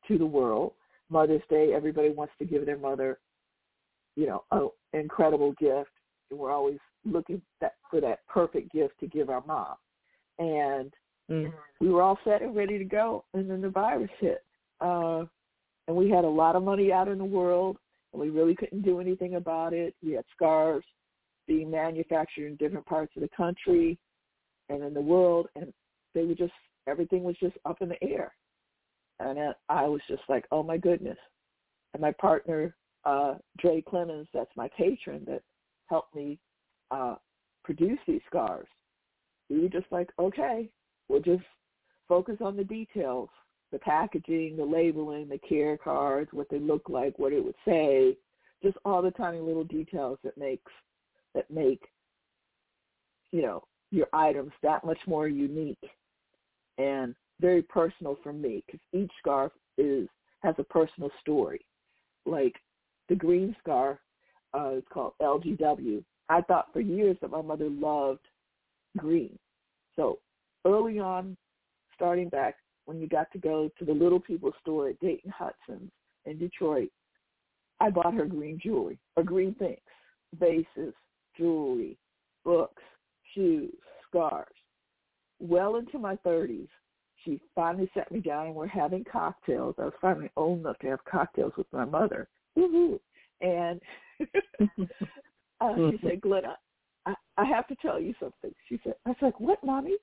to 0.08 0.18
the 0.18 0.26
world. 0.26 0.74
Mother's 1.12 1.44
Day, 1.48 1.74
everybody 1.76 2.10
wants 2.10 2.34
to 2.40 2.46
give 2.46 2.66
their 2.66 2.80
mother, 2.80 3.20
you 4.16 4.26
know, 4.26 4.44
an 4.52 5.00
incredible 5.00 5.52
gift, 5.60 5.92
and 6.32 6.40
we're 6.40 6.52
always 6.52 6.80
looking 7.06 7.42
that, 7.62 7.76
for 7.90 8.02
that 8.02 8.26
perfect 8.28 8.72
gift 8.72 9.00
to 9.00 9.08
give 9.08 9.30
our 9.30 9.44
mom. 9.46 9.76
And 10.38 10.94
Mm. 11.30 11.54
we 11.80 11.90
were 11.90 12.02
all 12.02 12.18
set 12.24 12.42
and 12.42 12.56
ready 12.56 12.78
to 12.80 12.86
go, 12.86 13.24
and 13.34 13.50
then 13.50 13.62
the 13.62 13.70
virus 13.70 14.10
hit. 14.20 14.44
Uh, 14.82 15.26
and 15.88 15.96
we 15.96 16.10
had 16.10 16.26
a 16.26 16.30
lot 16.30 16.56
of 16.56 16.64
money 16.64 16.92
out 16.92 17.08
in 17.08 17.18
the 17.18 17.26
world, 17.26 17.78
and 18.12 18.22
we 18.22 18.30
really 18.30 18.56
couldn't 18.56 18.82
do 18.82 19.00
anything 19.00 19.36
about 19.36 19.74
it. 19.74 19.96
We 20.04 20.14
had 20.14 20.26
scarves 20.36 20.86
being 21.48 21.70
manufactured 21.70 22.48
in 22.48 22.56
different 22.56 22.86
parts 22.86 23.16
of 23.16 23.22
the 23.22 23.30
country 23.30 23.98
and 24.70 24.84
in 24.84 24.94
the 24.94 25.02
world, 25.02 25.48
and 25.56 25.74
they 26.14 26.24
were 26.24 26.36
just 26.36 26.54
everything 26.88 27.24
was 27.24 27.36
just 27.38 27.58
up 27.66 27.82
in 27.82 27.90
the 27.90 28.04
air. 28.04 28.34
And 29.20 29.54
I 29.68 29.86
was 29.88 30.02
just 30.08 30.24
like, 30.30 30.46
oh 30.52 30.64
my 30.64 30.78
goodness. 30.78 31.18
And 31.94 32.02
my 32.02 32.12
partner, 32.14 32.76
uh, 33.06 33.36
Dre 33.58 33.82
Clemens, 33.82 34.28
that's 34.34 34.56
my 34.56 34.70
patron 34.78 35.24
that 35.28 35.44
helped 35.88 36.16
me 36.16 36.40
uh, 36.92 37.16
produce 37.64 38.00
these 38.08 38.22
scarves. 38.28 38.68
We 39.50 39.62
were 39.62 39.70
just 39.70 39.88
like, 39.92 40.10
okay, 40.20 40.70
we'll 41.08 41.22
just 41.22 41.44
focus 42.08 42.38
on 42.42 42.56
the 42.56 42.64
details, 42.64 43.30
the 43.72 43.80
packaging, 43.80 44.58
the 44.58 44.66
labeling, 44.66 45.30
the 45.30 45.40
care 45.40 45.78
cards, 45.78 46.30
what 46.34 46.50
they 46.50 46.60
look 46.60 46.90
like, 46.90 47.18
what 47.18 47.34
it 47.34 47.44
would 47.44 47.56
say, 47.66 48.16
just 48.62 48.78
all 48.86 49.02
the 49.02 49.12
tiny 49.12 49.40
little 49.40 49.64
details 49.64 50.18
that 50.24 50.38
makes 50.38 50.72
that 51.36 51.50
make 51.50 51.82
you 53.32 53.42
know 53.42 53.64
your 53.92 54.08
items 54.14 54.52
that 54.62 54.84
much 54.84 54.98
more 55.08 55.28
unique 55.28 55.78
and 56.78 57.16
very 57.40 57.62
personal 57.62 58.18
for 58.22 58.34
me 58.34 58.64
because 58.66 58.80
each 58.94 59.12
scarf 59.20 59.52
is 59.78 60.08
has 60.42 60.56
a 60.58 60.64
personal 60.64 61.10
story. 61.22 61.62
Like 62.26 62.56
the 63.08 63.16
green 63.16 63.56
scarf 63.60 63.98
uh, 64.58 64.72
is 64.76 64.84
called 64.92 65.14
LGW. 65.22 66.04
I 66.30 66.42
thought 66.42 66.72
for 66.72 66.80
years 66.80 67.18
that 67.22 67.32
my 67.32 67.42
mother 67.42 67.70
loved 67.70 68.26
green. 68.98 69.38
So 69.96 70.20
early 70.66 71.00
on, 71.00 71.36
starting 71.96 72.30
back 72.30 72.56
when 72.86 73.00
you 73.02 73.08
got 73.08 73.32
to 73.32 73.38
go 73.40 73.70
to 73.78 73.86
the 73.86 73.94
Little 73.94 74.20
People 74.20 74.52
store 74.62 74.90
at 74.90 75.00
Dayton 75.00 75.32
Hudson's 75.36 75.92
in 76.26 76.38
Detroit, 76.38 76.90
I 77.80 77.90
bought 77.90 78.14
her 78.14 78.26
green 78.26 78.60
jewelry 78.62 79.00
or 79.16 79.24
green 79.24 79.56
things, 79.56 79.80
vases, 80.40 80.94
jewelry, 81.38 81.98
books, 82.44 82.84
shoes, 83.34 83.74
scarves. 84.08 84.52
Well 85.40 85.78
into 85.78 85.98
my 85.98 86.16
30s, 86.18 86.68
she 87.24 87.42
finally 87.56 87.90
sat 87.94 88.12
me 88.12 88.20
down 88.20 88.48
and 88.48 88.56
we're 88.56 88.68
having 88.68 89.04
cocktails. 89.10 89.76
I 89.78 89.86
was 89.86 89.94
finally 90.02 90.30
old 90.36 90.60
enough 90.60 90.78
to 90.80 90.88
have 90.88 91.04
cocktails 91.06 91.54
with 91.58 91.68
my 91.72 91.86
mother. 91.86 92.28
Woo-hoo. 92.56 93.00
And 93.42 93.80
uh, 95.62 95.76
she 95.92 96.00
said, 96.08 96.22
Glenna, 96.22 96.58
I, 97.06 97.14
I 97.38 97.46
have 97.46 97.68
to 97.68 97.76
tell 97.82 98.00
you 98.00 98.14
something. 98.20 98.52
She 98.68 98.80
said, 98.84 98.94
I 99.06 99.10
was 99.10 99.18
like, 99.22 99.40
what, 99.40 99.64
mommy? 99.64 99.98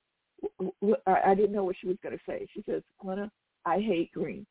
I 1.07 1.33
didn't 1.35 1.53
know 1.53 1.63
what 1.63 1.75
she 1.79 1.87
was 1.87 1.97
going 2.03 2.15
to 2.17 2.23
say. 2.27 2.47
She 2.53 2.63
says, 2.69 2.81
Glenna, 3.01 3.31
I 3.65 3.79
hate 3.79 4.11
green. 4.11 4.45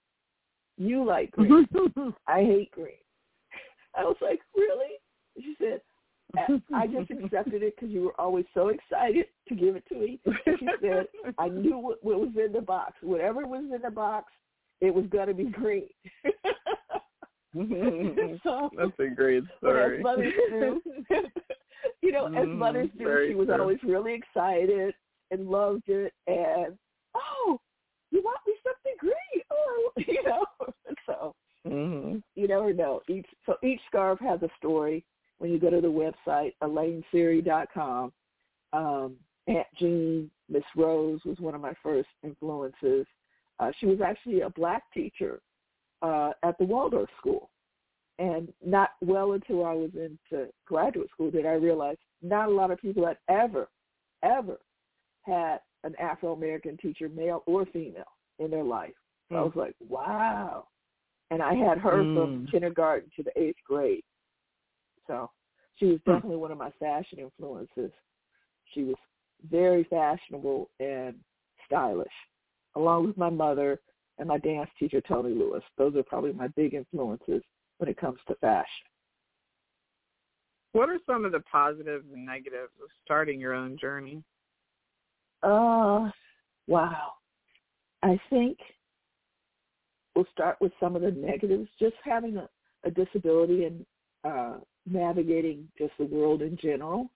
You 0.77 1.05
like 1.05 1.31
green. 1.31 1.67
I 2.27 2.43
hate 2.43 2.71
green. 2.73 2.99
I 3.97 4.03
was 4.03 4.17
like, 4.21 4.41
really? 4.57 4.97
She 5.39 5.55
said, 5.59 5.81
I- 6.37 6.61
I 6.75 6.87
just 6.89 7.11
accepted 7.11 7.63
it 7.63 7.75
because 7.77 7.91
you 7.91 8.03
were 8.03 8.21
always 8.21 8.45
so 8.53 8.69
excited 8.69 9.27
to 9.49 9.55
give 9.55 9.77
it 9.77 9.85
to 9.89 9.95
me. 9.95 10.21
She 10.59 10.67
said, 10.83 11.07
I 11.39 11.49
knew 11.49 11.79
what, 11.79 12.05
what 12.05 12.19
was 12.21 12.31
in 12.37 12.53
the 12.53 12.61
box. 12.61 12.95
Whatever 13.01 13.47
was 13.47 13.65
in 13.73 13.81
the 13.81 13.91
box, 13.91 14.33
it 14.81 14.93
was 14.93 15.07
going 15.07 15.29
to 15.29 15.35
be 15.35 15.45
green. 15.45 15.89
so, 18.43 18.71
That's 18.77 18.93
a 18.99 19.09
great 19.15 19.45
but 19.63 19.71
as 19.77 19.77
story. 19.77 20.03
mothers 20.03 20.33
do, 20.51 20.83
you 22.03 22.13
know, 22.13 22.27
as 22.27 22.33
Mhm, 22.47 22.55
mothers 22.57 22.89
do, 22.99 23.25
she 23.29 23.35
was 23.35 23.47
true. 23.47 23.61
always 23.61 23.79
really 23.83 24.15
excited 24.15 24.95
and 25.31 25.49
loved 25.49 25.89
it. 25.89 26.13
And 26.27 26.77
oh, 27.15 27.59
you 28.11 28.23
want 28.23 28.39
me 28.47 28.55
something 28.63 28.95
great? 28.99 29.45
Oh, 29.51 29.91
you 29.97 30.23
know. 30.25 30.45
so 31.07 31.35
hmm 31.67 32.19
you 32.35 32.47
never 32.49 32.73
know. 32.73 33.01
Each 33.09 33.27
so 33.47 33.57
each 33.63 33.81
scarf 33.89 34.19
has 34.21 34.43
a 34.43 34.49
story. 34.59 35.05
When 35.39 35.51
you 35.51 35.59
go 35.59 35.69
to 35.71 35.81
the 35.81 36.13
website 36.27 36.53
AlaineSeri.com, 36.63 38.13
um, 38.73 39.17
Aunt 39.49 39.67
Jean, 39.79 40.31
Miss 40.49 40.63
Rose 40.77 41.21
was 41.25 41.39
one 41.41 41.55
of 41.55 41.61
my 41.61 41.75
first 41.83 42.09
influences. 42.23 43.07
Uh, 43.59 43.71
she 43.79 43.87
was 43.87 44.01
actually 44.01 44.41
a 44.43 44.51
black 44.51 44.83
teacher 44.95 45.41
uh, 46.03 46.33
at 46.43 46.57
the 46.59 46.65
Waldorf 46.65 47.09
School, 47.19 47.51
and 48.19 48.53
not 48.65 48.91
well 49.01 49.33
until 49.33 49.65
I 49.65 49.73
was 49.75 49.91
into 49.95 50.49
graduate 50.67 51.11
school 51.11 51.31
did 51.31 51.47
I 51.47 51.53
realize 51.53 51.97
not 52.23 52.49
a 52.49 52.53
lot 52.53 52.71
of 52.71 52.81
people 52.81 53.07
had 53.07 53.19
ever, 53.29 53.69
ever 54.23 54.59
had 55.23 55.61
an 55.85 55.95
Afro 56.01 56.33
American 56.33 56.77
teacher, 56.79 57.09
male 57.09 57.43
or 57.47 57.67
female, 57.67 58.05
in 58.39 58.51
their 58.51 58.65
life. 58.65 58.95
So 59.29 59.37
I 59.37 59.43
was 59.43 59.53
like, 59.57 59.75
wow. 59.89 60.69
And 61.31 61.43
I 61.43 61.55
had 61.55 61.79
her 61.79 62.05
from 62.15 62.47
Mm. 62.47 62.51
kindergarten 62.51 63.11
to 63.17 63.23
the 63.23 63.39
eighth 63.39 63.59
grade. 63.67 64.05
So 65.07 65.31
she 65.77 65.87
was 65.87 66.01
Hmm. 66.05 66.13
definitely 66.13 66.39
one 66.39 66.53
of 66.53 66.59
my 66.59 66.71
fashion 66.73 67.19
influences. 67.19 67.93
She 68.73 68.85
was 68.85 68.97
very 69.51 69.85
fashionable 69.85 70.71
and 70.81 71.23
stylish, 71.67 72.13
along 72.75 73.07
with 73.07 73.17
my 73.17 73.31
mother 73.31 73.81
and 74.19 74.29
my 74.29 74.39
dance 74.39 74.71
teacher, 74.79 75.01
Tony 75.01 75.35
Lewis. 75.35 75.63
Those 75.77 75.95
are 75.97 76.03
probably 76.03 76.33
my 76.33 76.49
big 76.49 76.75
influences 76.75 77.43
when 77.79 77.91
it 77.91 77.99
comes 77.99 78.19
to 78.29 78.35
fashion. 78.37 78.87
What 80.73 80.89
are 80.89 80.99
some 81.07 81.25
of 81.25 81.33
the 81.33 81.41
positives 81.41 82.07
and 82.13 82.27
negatives 82.27 82.73
of 82.83 82.89
starting 83.05 83.41
your 83.41 83.55
own 83.55 83.79
journey? 83.79 84.23
Uh, 85.43 86.11
wow. 86.67 87.13
I 88.03 88.19
think 88.31 88.59
we'll 90.15 90.27
start 90.33 90.57
with 90.61 90.73
some 90.81 90.97
of 90.97 91.03
the 91.03 91.11
negatives. 91.11 91.69
Just 91.81 91.95
having 92.05 92.37
a, 92.37 92.49
a 92.85 92.91
disability 92.91 93.65
and 93.65 93.87
uh, 94.25 94.57
navigating 94.87 95.69
just 95.79 95.93
the 95.99 96.05
world 96.05 96.43
in 96.43 96.59
general, 96.61 97.11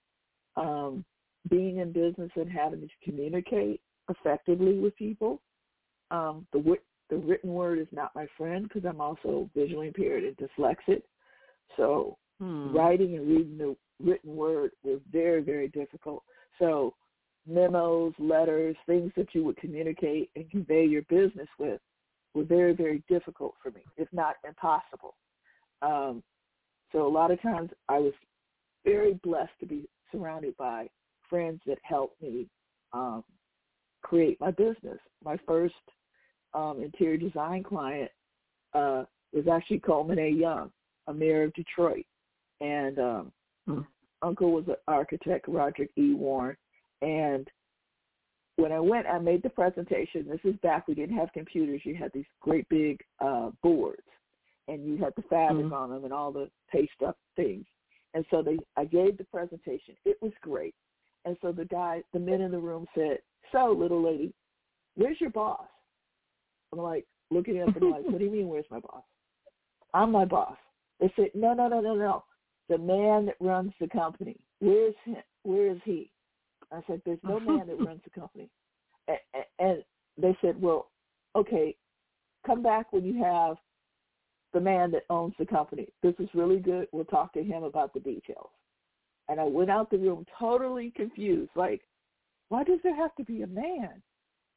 um, 0.56 1.04
being 1.48 1.78
in 1.78 1.92
business 1.92 2.30
and 2.36 2.50
having 2.50 2.80
to 2.80 2.88
communicate 3.04 3.80
effectively 4.08 4.78
with 4.78 4.96
people. 4.96 5.40
Um, 6.10 6.46
the 6.52 6.58
the 7.10 7.16
written 7.16 7.52
word 7.52 7.78
is 7.78 7.88
not 7.92 8.14
my 8.14 8.26
friend 8.38 8.64
because 8.64 8.88
I'm 8.88 9.00
also 9.00 9.50
visually 9.54 9.88
impaired 9.88 10.24
and 10.24 10.36
dyslexic. 10.36 11.02
So 11.76 12.16
hmm. 12.40 12.74
writing 12.74 13.16
and 13.16 13.28
reading 13.28 13.58
the 13.58 13.76
written 14.02 14.34
word 14.34 14.70
was 14.82 15.00
very, 15.12 15.42
very 15.42 15.68
difficult. 15.68 16.22
So 16.58 16.94
memos, 17.46 18.14
letters, 18.18 18.76
things 18.86 19.12
that 19.16 19.34
you 19.34 19.44
would 19.44 19.56
communicate 19.56 20.30
and 20.36 20.50
convey 20.50 20.84
your 20.84 21.02
business 21.02 21.48
with 21.58 21.80
were 22.34 22.44
very, 22.44 22.74
very 22.74 23.02
difficult 23.08 23.54
for 23.62 23.70
me, 23.70 23.82
if 23.96 24.08
not 24.12 24.36
impossible. 24.46 25.14
Um, 25.82 26.22
so 26.92 27.06
a 27.06 27.08
lot 27.08 27.30
of 27.30 27.40
times 27.42 27.70
I 27.88 27.98
was 27.98 28.12
very 28.84 29.14
blessed 29.22 29.52
to 29.60 29.66
be 29.66 29.88
surrounded 30.12 30.56
by 30.56 30.88
friends 31.28 31.60
that 31.66 31.78
helped 31.82 32.20
me 32.22 32.48
um, 32.92 33.24
create 34.02 34.40
my 34.40 34.50
business. 34.50 34.98
My 35.24 35.36
first 35.46 35.74
um, 36.54 36.82
interior 36.82 37.16
design 37.16 37.62
client 37.62 38.10
uh, 38.74 39.04
was 39.32 39.46
actually 39.50 39.78
Coleman 39.78 40.18
A. 40.18 40.28
Young, 40.28 40.70
a 41.06 41.14
mayor 41.14 41.44
of 41.44 41.54
Detroit, 41.54 42.06
and 42.60 42.98
um, 42.98 43.32
hmm. 43.66 43.80
uncle 44.22 44.52
was 44.52 44.64
an 44.68 44.76
architect, 44.88 45.46
Roderick 45.48 45.90
E. 45.96 46.14
Warren. 46.14 46.56
And 47.02 47.48
when 48.56 48.72
I 48.72 48.80
went, 48.80 49.06
I 49.06 49.18
made 49.18 49.42
the 49.42 49.50
presentation. 49.50 50.26
This 50.28 50.40
is 50.44 50.58
back. 50.60 50.86
We 50.86 50.94
didn't 50.94 51.16
have 51.16 51.32
computers. 51.32 51.80
You 51.84 51.94
had 51.94 52.10
these 52.12 52.26
great 52.40 52.68
big 52.68 53.00
uh, 53.20 53.50
boards, 53.62 54.02
and 54.68 54.84
you 54.84 54.98
had 54.98 55.14
the 55.16 55.22
fabric 55.22 55.66
mm-hmm. 55.66 55.74
on 55.74 55.90
them 55.90 56.04
and 56.04 56.12
all 56.12 56.32
the 56.32 56.50
paste 56.70 56.90
up 57.06 57.16
things. 57.36 57.64
And 58.12 58.24
so 58.30 58.42
they, 58.42 58.58
I 58.76 58.84
gave 58.84 59.16
the 59.16 59.24
presentation. 59.24 59.94
It 60.04 60.16
was 60.20 60.32
great. 60.42 60.74
And 61.24 61.36
so 61.40 61.52
the 61.52 61.64
guy, 61.64 62.02
the 62.12 62.18
men 62.18 62.40
in 62.40 62.50
the 62.50 62.58
room 62.58 62.86
said, 62.94 63.18
"So, 63.52 63.74
little 63.78 64.02
lady, 64.02 64.32
where's 64.96 65.20
your 65.20 65.30
boss?" 65.30 65.66
I'm 66.72 66.80
like 66.80 67.06
looking 67.30 67.60
up 67.62 67.74
and 67.76 67.90
like, 67.90 68.02
what 68.04 68.18
do 68.18 68.24
you 68.24 68.30
mean, 68.30 68.48
where's 68.48 68.64
my 68.70 68.80
boss? 68.80 69.02
I'm 69.94 70.12
my 70.12 70.24
boss. 70.24 70.56
They 71.00 71.12
said, 71.16 71.30
no, 71.34 71.52
no, 71.54 71.68
no, 71.68 71.80
no, 71.80 71.94
no. 71.94 72.24
The 72.68 72.78
man 72.78 73.26
that 73.26 73.36
runs 73.40 73.72
the 73.80 73.88
company. 73.88 74.36
Where's 74.60 74.94
him? 75.04 75.16
Where 75.42 75.72
is 75.72 75.80
he? 75.84 76.12
I 76.72 76.80
said, 76.86 77.02
there's 77.04 77.18
no 77.24 77.40
man 77.40 77.66
that 77.66 77.84
runs 77.84 78.00
the 78.04 78.10
company. 78.10 78.48
And, 79.08 79.18
and 79.58 79.84
they 80.16 80.36
said, 80.40 80.60
well, 80.60 80.90
okay, 81.34 81.74
come 82.46 82.62
back 82.62 82.92
when 82.92 83.04
you 83.04 83.22
have 83.22 83.56
the 84.52 84.60
man 84.60 84.90
that 84.92 85.04
owns 85.10 85.34
the 85.38 85.46
company. 85.46 85.88
This 86.02 86.14
is 86.18 86.28
really 86.34 86.58
good. 86.58 86.88
We'll 86.92 87.04
talk 87.04 87.32
to 87.34 87.42
him 87.42 87.64
about 87.64 87.94
the 87.94 88.00
details. 88.00 88.50
And 89.28 89.40
I 89.40 89.44
went 89.44 89.70
out 89.70 89.90
the 89.90 89.98
room 89.98 90.26
totally 90.38 90.92
confused, 90.96 91.52
like, 91.54 91.82
why 92.48 92.64
does 92.64 92.80
there 92.82 92.96
have 92.96 93.14
to 93.14 93.24
be 93.24 93.42
a 93.42 93.46
man? 93.46 94.02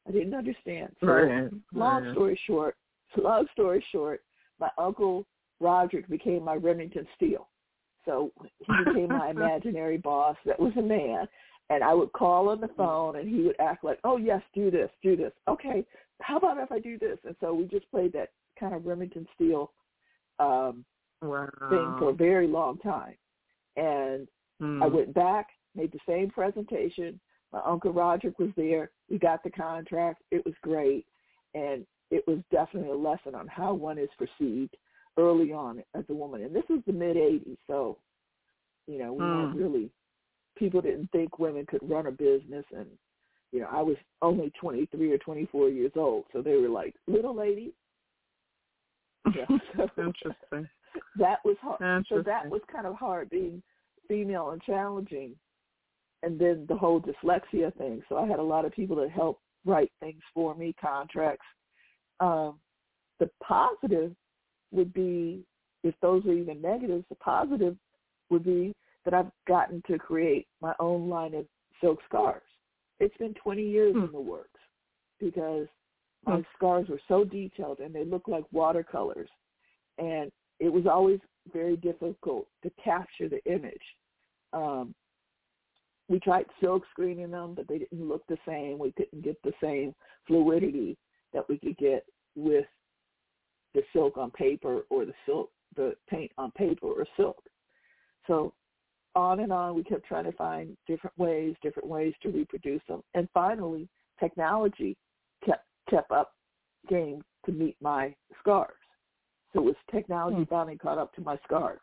I 0.08 0.12
didn't 0.12 0.34
understand. 0.34 0.96
So 1.00 1.08
right. 1.08 1.50
long 1.74 2.04
right. 2.04 2.14
story 2.14 2.40
short, 2.46 2.76
long 3.18 3.46
story 3.54 3.86
short, 3.92 4.22
my 4.60 4.70
uncle 4.78 5.26
Roderick 5.60 6.08
became 6.10 6.44
my 6.44 6.56
Remington 6.56 7.08
Steele. 7.16 7.48
So 8.06 8.32
he 8.60 8.74
became 8.86 9.10
my 9.10 9.30
imaginary 9.32 9.98
boss 9.98 10.36
that 10.46 10.60
was 10.60 10.74
a 10.78 10.82
man. 10.82 11.28
And 11.70 11.84
I 11.84 11.94
would 11.94 12.12
call 12.12 12.50
on 12.50 12.60
the 12.60 12.68
phone 12.76 13.16
and 13.16 13.28
he 13.28 13.42
would 13.42 13.56
act 13.60 13.84
like, 13.84 14.00
oh, 14.04 14.18
yes, 14.18 14.42
do 14.54 14.70
this, 14.70 14.90
do 15.02 15.16
this. 15.16 15.32
Okay, 15.48 15.86
how 16.22 16.38
about 16.38 16.58
if 16.58 16.72
I 16.72 16.80
do 16.80 17.00
this? 17.00 17.18
And 17.24 17.36
so 17.40 17.54
we 17.54 17.66
just 17.66 17.90
played 17.90 18.14
that 18.14 18.30
kind 18.60 18.76
of 18.76 18.86
Remington 18.86 19.26
Steele 19.34 19.72
um, 20.40 20.84
wow. 21.22 21.50
thing 21.70 21.96
for 22.00 22.10
a 22.10 22.14
very 22.14 22.48
long 22.48 22.78
time. 22.80 23.16
And 23.78 24.28
mm. 24.62 24.84
I 24.84 24.88
went 24.88 25.14
back, 25.14 25.48
made 25.74 25.92
the 25.92 26.00
same 26.08 26.30
presentation, 26.30 27.20
my 27.54 27.62
uncle 27.64 27.94
Roderick 27.94 28.40
was 28.40 28.50
there. 28.58 28.90
We 29.10 29.20
got 29.20 29.44
the 29.44 29.52
contract. 29.52 30.24
It 30.32 30.44
was 30.44 30.56
great, 30.64 31.06
and 31.54 31.86
it 32.10 32.24
was 32.28 32.40
definitely 32.52 32.90
a 32.90 32.96
lesson 32.96 33.36
on 33.36 33.48
how 33.48 33.74
one 33.74 34.00
is 34.00 34.10
perceived 34.18 34.76
early 35.18 35.54
on 35.54 35.84
as 35.96 36.04
a 36.10 36.14
woman. 36.14 36.42
And 36.44 36.56
this 36.56 36.64
was 36.68 36.82
the 36.88 36.94
mid 36.94 37.16
'80s, 37.16 37.58
so 37.68 37.98
you 38.88 38.98
know 38.98 39.14
we 39.14 39.24
mm. 39.24 39.44
weren't 39.46 39.56
really 39.56 39.92
people 40.58 40.82
didn't 40.82 41.12
think 41.12 41.40
women 41.40 41.66
could 41.68 41.88
run 41.88 42.08
a 42.08 42.12
business, 42.12 42.66
and 42.76 42.88
you 43.52 43.60
know 43.60 43.68
I 43.72 43.82
was 43.82 43.98
only 44.24 44.52
23 44.60 45.12
or 45.12 45.18
24 45.20 45.70
years 45.70 45.92
old, 45.96 46.26
so 46.34 46.42
they 46.42 46.56
were 46.56 46.70
like 46.70 46.96
little 47.08 47.36
lady. 47.36 47.74
Yeah, 49.34 49.46
so 49.78 49.84
Interesting. 49.98 50.68
That 51.18 51.38
was 51.44 51.56
hard. 51.62 52.06
So 52.08 52.22
that 52.22 52.48
was 52.50 52.62
kind 52.72 52.86
of 52.86 52.96
hard 52.96 53.30
being 53.32 53.64
female 54.08 54.52
and 54.52 54.62
challenging 54.62 55.36
and 56.24 56.40
then 56.40 56.66
the 56.68 56.76
whole 56.76 57.02
dyslexia 57.02 57.76
thing. 57.78 58.02
So 58.10 58.18
I 58.18 58.26
had 58.26 58.40
a 58.40 58.44
lot 58.44 58.66
of 58.66 58.72
people 58.72 58.96
that 58.96 59.12
helped 59.12 59.42
write 59.66 59.92
things 60.00 60.22
for 60.34 60.56
me, 60.56 60.74
contracts. 60.82 61.46
Um, 62.20 62.60
the 63.20 63.30
positive 63.44 64.14
would 64.72 64.94
be, 64.94 65.44
if 65.84 65.94
those 66.02 66.26
are 66.26 66.34
even 66.34 66.62
negatives, 66.62 67.06
the 67.10 67.16
positive 67.16 67.76
would 68.30 68.44
be 68.44 68.74
that 69.06 69.14
I've 69.14 69.32
gotten 69.48 69.84
to 69.88 69.98
create 69.98 70.48
my 70.62 70.74
own 70.80 71.10
line 71.10 71.36
of 71.36 71.46
silk 71.82 72.00
scarves. 72.08 72.46
It's 73.00 73.16
been 73.18 73.34
20 73.34 73.62
years 73.62 73.94
hmm. 73.94 74.06
in 74.06 74.12
the 74.12 74.22
works 74.22 74.50
because 75.20 75.68
my 76.26 76.38
hmm. 76.38 76.42
scarves 76.56 76.90
were 76.90 77.02
so 77.08 77.26
detailed 77.26 77.80
and 77.80 77.94
they 77.94 78.06
look 78.06 78.28
like 78.28 78.46
watercolors. 78.52 79.30
And 79.98 80.32
it 80.60 80.70
was 80.72 80.86
always 80.88 81.20
very 81.52 81.76
difficult 81.76 82.48
to 82.64 82.72
capture 82.82 83.28
the 83.28 83.44
image. 83.46 83.82
Um, 84.54 84.96
we 86.10 86.20
tried 86.20 86.46
silk 86.62 86.84
screening 86.92 87.32
them, 87.32 87.54
but 87.56 87.68
they 87.68 87.80
didn't 87.80 88.08
look 88.08 88.24
the 88.28 88.38
same. 88.48 88.78
We 88.78 88.92
couldn't 88.92 89.24
get 89.24 89.42
the 89.44 89.54
same 89.62 89.96
fluidity 90.28 90.98
that 91.34 91.48
we 91.48 91.58
could 91.58 91.78
get 91.78 92.06
with 92.36 92.66
the 93.74 93.82
silk 93.94 94.18
on 94.18 94.32
paper 94.32 94.82
or 94.90 95.06
the 95.06 95.14
silk, 95.26 95.50
the 95.76 95.96
paint 96.10 96.32
on 96.38 96.52
paper 96.52 96.88
or 96.88 97.06
silk. 97.18 97.42
So 98.28 98.54
on 99.16 99.40
and 99.40 99.52
on, 99.52 99.76
we 99.76 99.84
kept 99.84 100.06
trying 100.06 100.26
to 100.26 100.32
find 100.34 100.76
different 100.88 101.18
ways, 101.18 101.56
different 101.62 101.88
ways 101.88 102.14
to 102.24 102.30
reproduce 102.30 102.82
them. 102.88 103.02
And 103.14 103.28
finally, 103.34 103.88
technology 104.20 104.98
kept 105.46 105.66
kept 105.90 106.12
up 106.12 106.34
game 106.90 107.22
to 107.46 107.52
meet 107.52 107.76
my 107.82 108.14
scarves. 108.40 108.74
So 109.54 109.60
it 109.60 109.66
was 109.66 109.76
technology 109.92 110.44
mm. 110.44 110.50
finally 110.50 110.78
caught 110.78 110.98
up 110.98 111.14
to 111.16 111.22
my 111.22 111.38
scarves. 111.44 111.82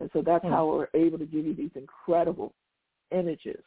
And 0.00 0.08
so 0.12 0.22
that's 0.22 0.44
mm. 0.44 0.50
how 0.50 0.66
we're 0.66 0.88
able 0.94 1.18
to 1.18 1.26
give 1.26 1.44
you 1.44 1.54
these 1.54 1.70
incredible 1.74 2.54
images 3.14 3.62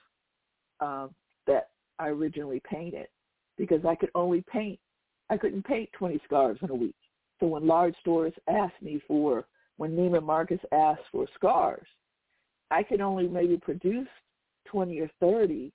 um, 0.80 1.12
that 1.46 1.70
I 2.00 2.10
originally 2.10 2.62
painted 2.70 3.08
because 3.58 3.84
I 3.86 3.96
could 3.96 4.12
only 4.16 4.44
paint, 4.52 4.80
I 5.30 5.38
couldn't 5.38 5.66
paint 5.66 5.90
20 5.94 6.20
scarves 6.26 6.60
in 6.62 6.70
a 6.70 6.76
week. 6.76 6.96
So 7.40 7.48
when 7.48 7.68
large 7.68 7.96
stores 8.00 8.34
asked 8.48 8.82
me 8.82 9.02
for, 9.08 9.46
when 9.78 9.96
Neiman 9.96 10.24
Marcus 10.24 10.60
asked 10.72 11.04
for 11.12 11.28
scarves, 11.36 11.88
I 12.72 12.84
could 12.84 13.02
only 13.02 13.28
maybe 13.28 13.58
produce 13.58 14.08
20 14.66 15.00
or 15.00 15.10
30 15.20 15.72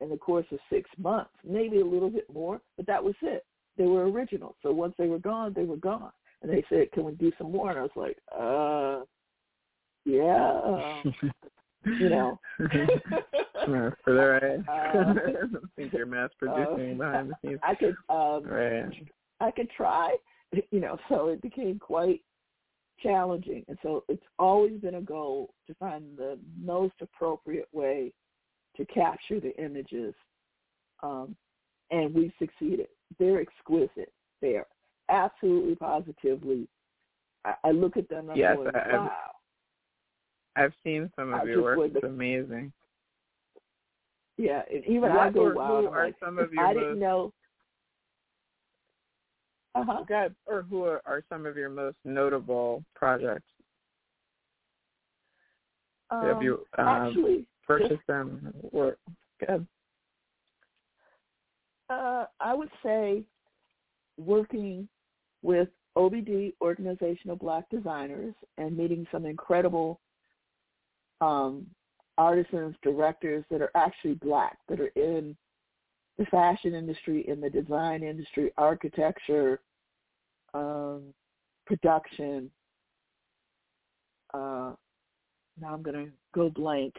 in 0.00 0.10
the 0.10 0.16
course 0.16 0.46
of 0.52 0.58
six 0.70 0.88
months, 0.98 1.30
maybe 1.44 1.80
a 1.80 1.84
little 1.84 2.10
bit 2.10 2.32
more, 2.32 2.60
but 2.76 2.86
that 2.86 3.02
was 3.02 3.14
it. 3.22 3.44
They 3.78 3.86
were 3.86 4.10
original. 4.10 4.56
So 4.62 4.72
once 4.72 4.94
they 4.98 5.06
were 5.06 5.18
gone, 5.18 5.52
they 5.54 5.64
were 5.64 5.76
gone. 5.76 6.12
And 6.42 6.50
they 6.50 6.64
said, 6.68 6.92
can 6.92 7.04
we 7.04 7.12
do 7.12 7.32
some 7.38 7.52
more? 7.52 7.70
And 7.70 7.78
I 7.78 7.82
was 7.82 7.90
like, 7.96 8.18
uh, 8.38 9.04
yeah. 10.04 11.02
you 11.86 12.08
know. 12.08 12.38
for 12.58 13.94
the 14.06 14.12
right. 14.12 14.60
Uh, 14.68 15.14
I 15.14 15.56
think 15.76 15.92
you're 15.92 16.06
mass 16.06 16.30
producing 16.38 16.94
uh, 16.94 17.04
behind 17.04 17.30
the 17.30 17.34
scenes. 17.42 17.60
I 17.62 17.74
could, 17.74 17.96
um, 18.08 18.44
right. 18.44 18.92
I 19.40 19.50
could 19.50 19.68
try, 19.76 20.16
you 20.70 20.80
know. 20.80 20.98
So 21.08 21.28
it 21.28 21.42
became 21.42 21.78
quite 21.78 22.20
challenging, 23.02 23.64
and 23.68 23.78
so 23.82 24.04
it's 24.08 24.22
always 24.38 24.80
been 24.80 24.96
a 24.96 25.00
goal 25.00 25.54
to 25.66 25.74
find 25.74 26.16
the 26.16 26.38
most 26.58 26.94
appropriate 27.00 27.68
way 27.72 28.12
to 28.76 28.84
capture 28.86 29.40
the 29.40 29.56
images, 29.62 30.14
um, 31.02 31.36
and 31.90 32.14
we 32.14 32.32
succeeded. 32.38 32.88
They're 33.18 33.40
exquisite. 33.40 34.12
They're 34.40 34.66
absolutely 35.08 35.76
positively. 35.76 36.68
I, 37.44 37.54
I 37.64 37.70
look 37.70 37.96
at 37.96 38.08
them 38.08 38.30
and 38.30 38.38
yes, 38.38 38.52
I'm 38.52 38.56
going, 38.56 38.74
wow. 38.74 39.35
I've 40.56 40.72
seen 40.82 41.10
some 41.16 41.32
of 41.34 41.40
I 41.40 41.44
your 41.44 41.62
work. 41.62 41.78
It's 41.94 42.04
amazing. 42.04 42.72
Yeah, 44.38 44.62
and 44.72 44.84
even 44.84 45.10
what 45.10 45.12
I 45.12 45.30
go 45.30 45.46
or, 45.46 45.54
wild. 45.54 45.84
Who 45.84 45.90
are 45.90 46.06
like, 46.06 46.14
some 46.22 46.38
of 46.38 46.52
your 46.52 46.64
I 46.64 46.72
most, 46.72 46.82
didn't 46.82 46.98
know. 46.98 47.32
Uh 49.74 49.84
huh. 49.86 50.04
God, 50.08 50.34
or 50.46 50.62
who 50.62 50.84
are, 50.84 51.02
are 51.06 51.22
some 51.28 51.46
of 51.46 51.56
your 51.56 51.68
most 51.68 51.96
notable 52.04 52.82
projects? 52.94 53.44
Um, 56.10 56.24
Have 56.24 56.42
you 56.42 56.64
um, 56.78 56.86
actually 56.86 57.46
purchased 57.66 58.06
them? 58.06 58.52
Or 58.72 58.96
good. 59.46 59.66
Uh, 61.90 62.24
I 62.40 62.54
would 62.54 62.70
say 62.82 63.22
working 64.18 64.88
with 65.42 65.68
OBD 65.96 66.52
Organizational 66.60 67.36
Black 67.36 67.68
Designers 67.70 68.34
and 68.58 68.76
meeting 68.76 69.06
some 69.12 69.24
incredible 69.24 70.00
um, 71.20 71.66
artisans, 72.18 72.74
directors 72.82 73.44
that 73.50 73.60
are 73.60 73.70
actually 73.74 74.14
black, 74.14 74.58
that 74.68 74.80
are 74.80 74.92
in 74.96 75.36
the 76.18 76.24
fashion 76.26 76.74
industry, 76.74 77.24
in 77.28 77.40
the 77.40 77.50
design 77.50 78.02
industry, 78.02 78.52
architecture, 78.56 79.60
um, 80.54 81.02
production. 81.66 82.50
Uh, 84.32 84.72
now 85.60 85.72
I'm 85.72 85.82
going 85.82 86.06
to 86.06 86.12
go 86.34 86.50
blank. 86.50 86.94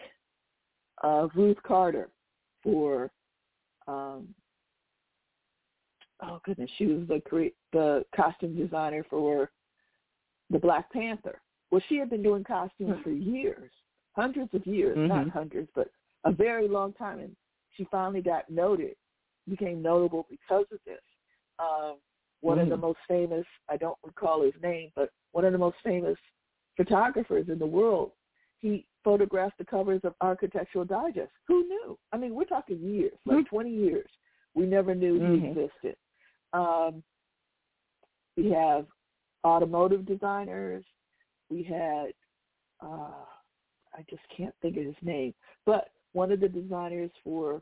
Uh, 1.04 1.28
Ruth 1.36 1.58
Carter 1.64 2.10
for 2.64 3.12
um, 3.88 4.28
oh 6.22 6.40
goodness, 6.44 6.70
she 6.78 6.86
was 6.86 7.08
the 7.08 7.22
cre- 7.26 7.56
the 7.74 8.04
costume 8.16 8.56
designer 8.56 9.06
for 9.10 9.52
the 10.50 10.60
Black 10.60 10.92
Panther. 10.92 11.42
Well, 11.72 11.82
she 11.90 11.98
had 11.98 12.10
been 12.10 12.24
doing 12.24 12.44
costumes 12.44 12.92
mm-hmm. 12.92 13.04
for 13.04 13.12
years, 13.12 13.72
hundreds 14.18 14.54
of 14.54 14.66
years, 14.66 14.98
mm-hmm. 14.98 15.08
not 15.08 15.30
hundreds, 15.30 15.70
but 15.76 15.90
a 16.26 16.32
very 16.32 16.68
long 16.68 16.92
time, 16.94 17.20
and 17.20 17.36
she 17.76 17.88
finally 17.92 18.22
got 18.22 18.50
noted, 18.50 18.96
became 19.48 19.82
notable 19.82 20.26
because 20.30 20.66
of 20.72 20.80
this. 20.86 21.00
Um, 21.60 21.98
one 22.42 22.58
mm-hmm. 22.58 22.64
of 22.64 22.70
the 22.70 22.76
mm. 22.78 22.88
most 22.88 23.00
famous, 23.08 23.46
I 23.70 23.78
don't 23.78 23.98
recall 24.04 24.44
his 24.44 24.54
name, 24.62 24.92
but 24.96 25.10
one 25.32 25.46
of 25.46 25.52
the 25.52 25.58
most 25.58 25.78
famous 25.84 26.18
photographers 26.76 27.48
in 27.50 27.60
the 27.60 27.66
world. 27.66 28.12
He 28.60 28.88
photographed 29.04 29.58
the 29.58 29.66
covers 29.66 30.02
of 30.04 30.14
Architectural 30.22 30.86
Digest. 30.86 31.32
Who 31.48 31.68
knew? 31.68 31.98
I 32.12 32.18
mean, 32.18 32.34
we're 32.34 32.46
talking 32.46 32.80
years, 32.80 33.14
like 33.26 33.38
mm-hmm. 33.38 33.56
20 33.56 33.70
years. 33.70 34.10
We 34.56 34.66
never 34.66 34.96
knew 34.96 35.16
he 35.16 35.20
mm-hmm. 35.20 35.60
existed. 35.60 35.96
Um, 36.54 37.04
we 38.36 38.50
have 38.52 38.86
automotive 39.46 40.06
designers. 40.06 40.84
We 41.50 41.64
had, 41.64 42.08
uh, 42.82 43.26
I 43.98 44.04
just 44.10 44.22
can't 44.36 44.54
think 44.62 44.78
of 44.78 44.86
his 44.86 44.96
name, 45.02 45.34
but 45.66 45.90
one 46.14 46.32
of 46.32 46.40
the 46.40 46.48
designers 46.48 47.12
for 47.24 47.62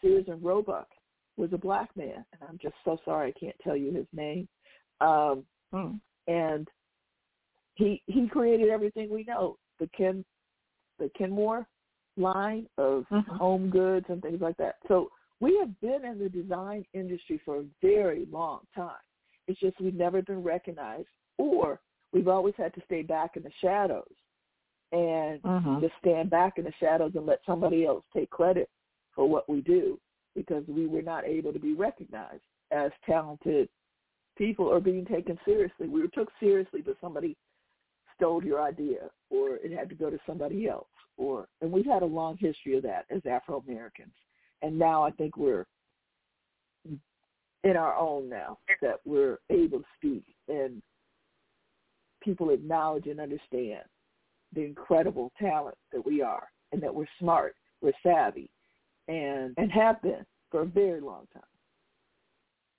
Sears 0.00 0.26
and 0.28 0.42
Roebuck 0.42 0.88
was 1.36 1.52
a 1.52 1.58
black 1.58 1.88
man, 1.96 2.24
and 2.32 2.42
I'm 2.48 2.58
just 2.60 2.74
so 2.84 2.98
sorry 3.04 3.28
I 3.34 3.38
can't 3.38 3.56
tell 3.62 3.76
you 3.76 3.92
his 3.92 4.06
name. 4.12 4.48
Um, 5.00 5.44
hmm. 5.72 5.92
And 6.26 6.68
he 7.74 8.02
he 8.06 8.28
created 8.28 8.68
everything 8.68 9.10
we 9.10 9.24
know 9.24 9.56
the 9.78 9.88
Ken 9.96 10.24
the 10.98 11.10
Kenmore 11.16 11.66
line 12.16 12.66
of 12.76 13.04
mm-hmm. 13.10 13.36
home 13.36 13.70
goods 13.70 14.06
and 14.08 14.20
things 14.20 14.40
like 14.40 14.56
that. 14.58 14.76
So 14.86 15.10
we 15.40 15.56
have 15.58 15.80
been 15.80 16.04
in 16.04 16.18
the 16.18 16.28
design 16.28 16.84
industry 16.92 17.40
for 17.44 17.58
a 17.58 17.64
very 17.80 18.26
long 18.30 18.60
time. 18.74 18.90
It's 19.48 19.58
just 19.58 19.80
we've 19.80 19.94
never 19.94 20.20
been 20.20 20.42
recognized 20.42 21.08
or 21.38 21.80
we've 22.12 22.28
always 22.28 22.54
had 22.58 22.74
to 22.74 22.82
stay 22.84 23.02
back 23.02 23.36
in 23.36 23.42
the 23.42 23.50
shadows 23.62 24.12
and 24.92 25.40
mm-hmm. 25.42 25.80
just 25.80 25.94
stand 26.00 26.30
back 26.30 26.58
in 26.58 26.64
the 26.64 26.72
shadows 26.80 27.12
and 27.14 27.26
let 27.26 27.40
somebody 27.46 27.84
else 27.84 28.04
take 28.14 28.30
credit 28.30 28.68
for 29.14 29.28
what 29.28 29.48
we 29.48 29.60
do 29.60 29.98
because 30.34 30.64
we 30.68 30.86
were 30.86 31.02
not 31.02 31.24
able 31.24 31.52
to 31.52 31.58
be 31.58 31.74
recognized 31.74 32.42
as 32.70 32.90
talented 33.06 33.68
people 34.36 34.66
or 34.66 34.80
being 34.80 35.04
taken 35.04 35.38
seriously. 35.44 35.88
We 35.88 36.00
were 36.00 36.08
took 36.08 36.30
seriously, 36.40 36.82
but 36.84 36.96
somebody 37.00 37.36
stole 38.16 38.44
your 38.44 38.62
idea 38.62 39.10
or 39.30 39.56
it 39.56 39.72
had 39.76 39.88
to 39.88 39.94
go 39.94 40.10
to 40.10 40.18
somebody 40.26 40.68
else. 40.68 40.88
Or 41.16 41.48
and 41.60 41.70
we've 41.70 41.86
had 41.86 42.02
a 42.02 42.06
long 42.06 42.36
history 42.38 42.76
of 42.76 42.82
that 42.84 43.04
as 43.10 43.20
Afro 43.26 43.62
Americans 43.66 44.12
and 44.62 44.78
now 44.78 45.02
I 45.02 45.10
think 45.10 45.36
we're 45.36 45.66
in 47.62 47.76
our 47.76 47.96
own 47.96 48.28
now 48.28 48.58
that 48.80 49.00
we're 49.04 49.38
able 49.50 49.80
to 49.80 49.84
speak 49.96 50.24
and 50.48 50.82
people 52.22 52.50
acknowledge 52.50 53.06
and 53.06 53.20
understand 53.20 53.82
the 54.54 54.64
incredible 54.64 55.32
talent 55.38 55.76
that 55.92 56.04
we 56.04 56.22
are 56.22 56.48
and 56.72 56.82
that 56.82 56.94
we're 56.94 57.06
smart, 57.18 57.54
we're 57.80 57.92
savvy, 58.02 58.50
and 59.08 59.54
and 59.56 59.70
have 59.70 60.00
been 60.02 60.24
for 60.50 60.62
a 60.62 60.66
very 60.66 61.00
long 61.00 61.26
time. 61.32 61.42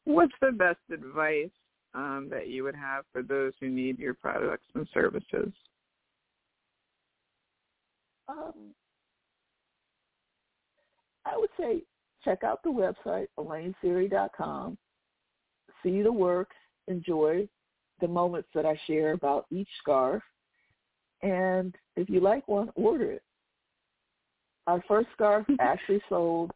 What's 0.05 0.34
the 0.41 0.51
best 0.51 0.79
advice 0.91 1.49
um, 1.93 2.27
that 2.31 2.47
you 2.47 2.63
would 2.63 2.75
have 2.75 3.05
for 3.12 3.21
those 3.21 3.53
who 3.60 3.69
need 3.69 3.99
your 3.99 4.13
products 4.13 4.65
and 4.75 4.88
services? 4.93 5.51
Um, 8.27 8.73
I 11.25 11.38
would 11.38 11.49
say 11.60 11.84
check 12.23 12.43
out 12.43 12.62
the 12.63 12.69
website, 12.69 13.27
alaineseri.com, 13.38 14.77
see 15.84 16.01
the 16.01 16.12
work, 16.12 16.49
enjoy 16.88 17.47
the 17.99 18.07
moments 18.07 18.49
that 18.55 18.65
I 18.65 18.79
share 18.88 19.13
about 19.13 19.45
each 19.51 19.69
scarf, 19.79 20.23
and 21.21 21.75
if 21.95 22.10
you 22.10 22.19
like 22.19 22.47
one, 22.47 22.69
order 22.75 23.12
it. 23.12 23.23
Our 24.67 24.84
first 24.88 25.07
scarf 25.13 25.45
actually 25.60 26.01
sold 26.10 26.51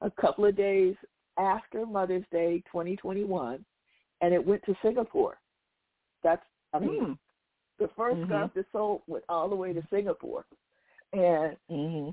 a 0.00 0.10
couple 0.10 0.44
of 0.44 0.56
days 0.56 0.94
after 1.38 1.86
Mother's 1.86 2.24
Day 2.32 2.62
2021, 2.66 3.64
and 4.20 4.34
it 4.34 4.44
went 4.44 4.62
to 4.64 4.74
Singapore. 4.82 5.38
That's, 6.22 6.42
I 6.72 6.78
mean, 6.78 7.00
mm. 7.00 7.18
the 7.78 7.90
1st 7.98 8.12
mm-hmm. 8.14 8.24
scarf 8.26 8.50
that 8.54 8.66
sold 8.72 9.02
went 9.06 9.24
all 9.28 9.48
the 9.48 9.56
way 9.56 9.72
to 9.72 9.82
Singapore. 9.90 10.44
And 11.12 11.56
mm-hmm. 11.70 12.10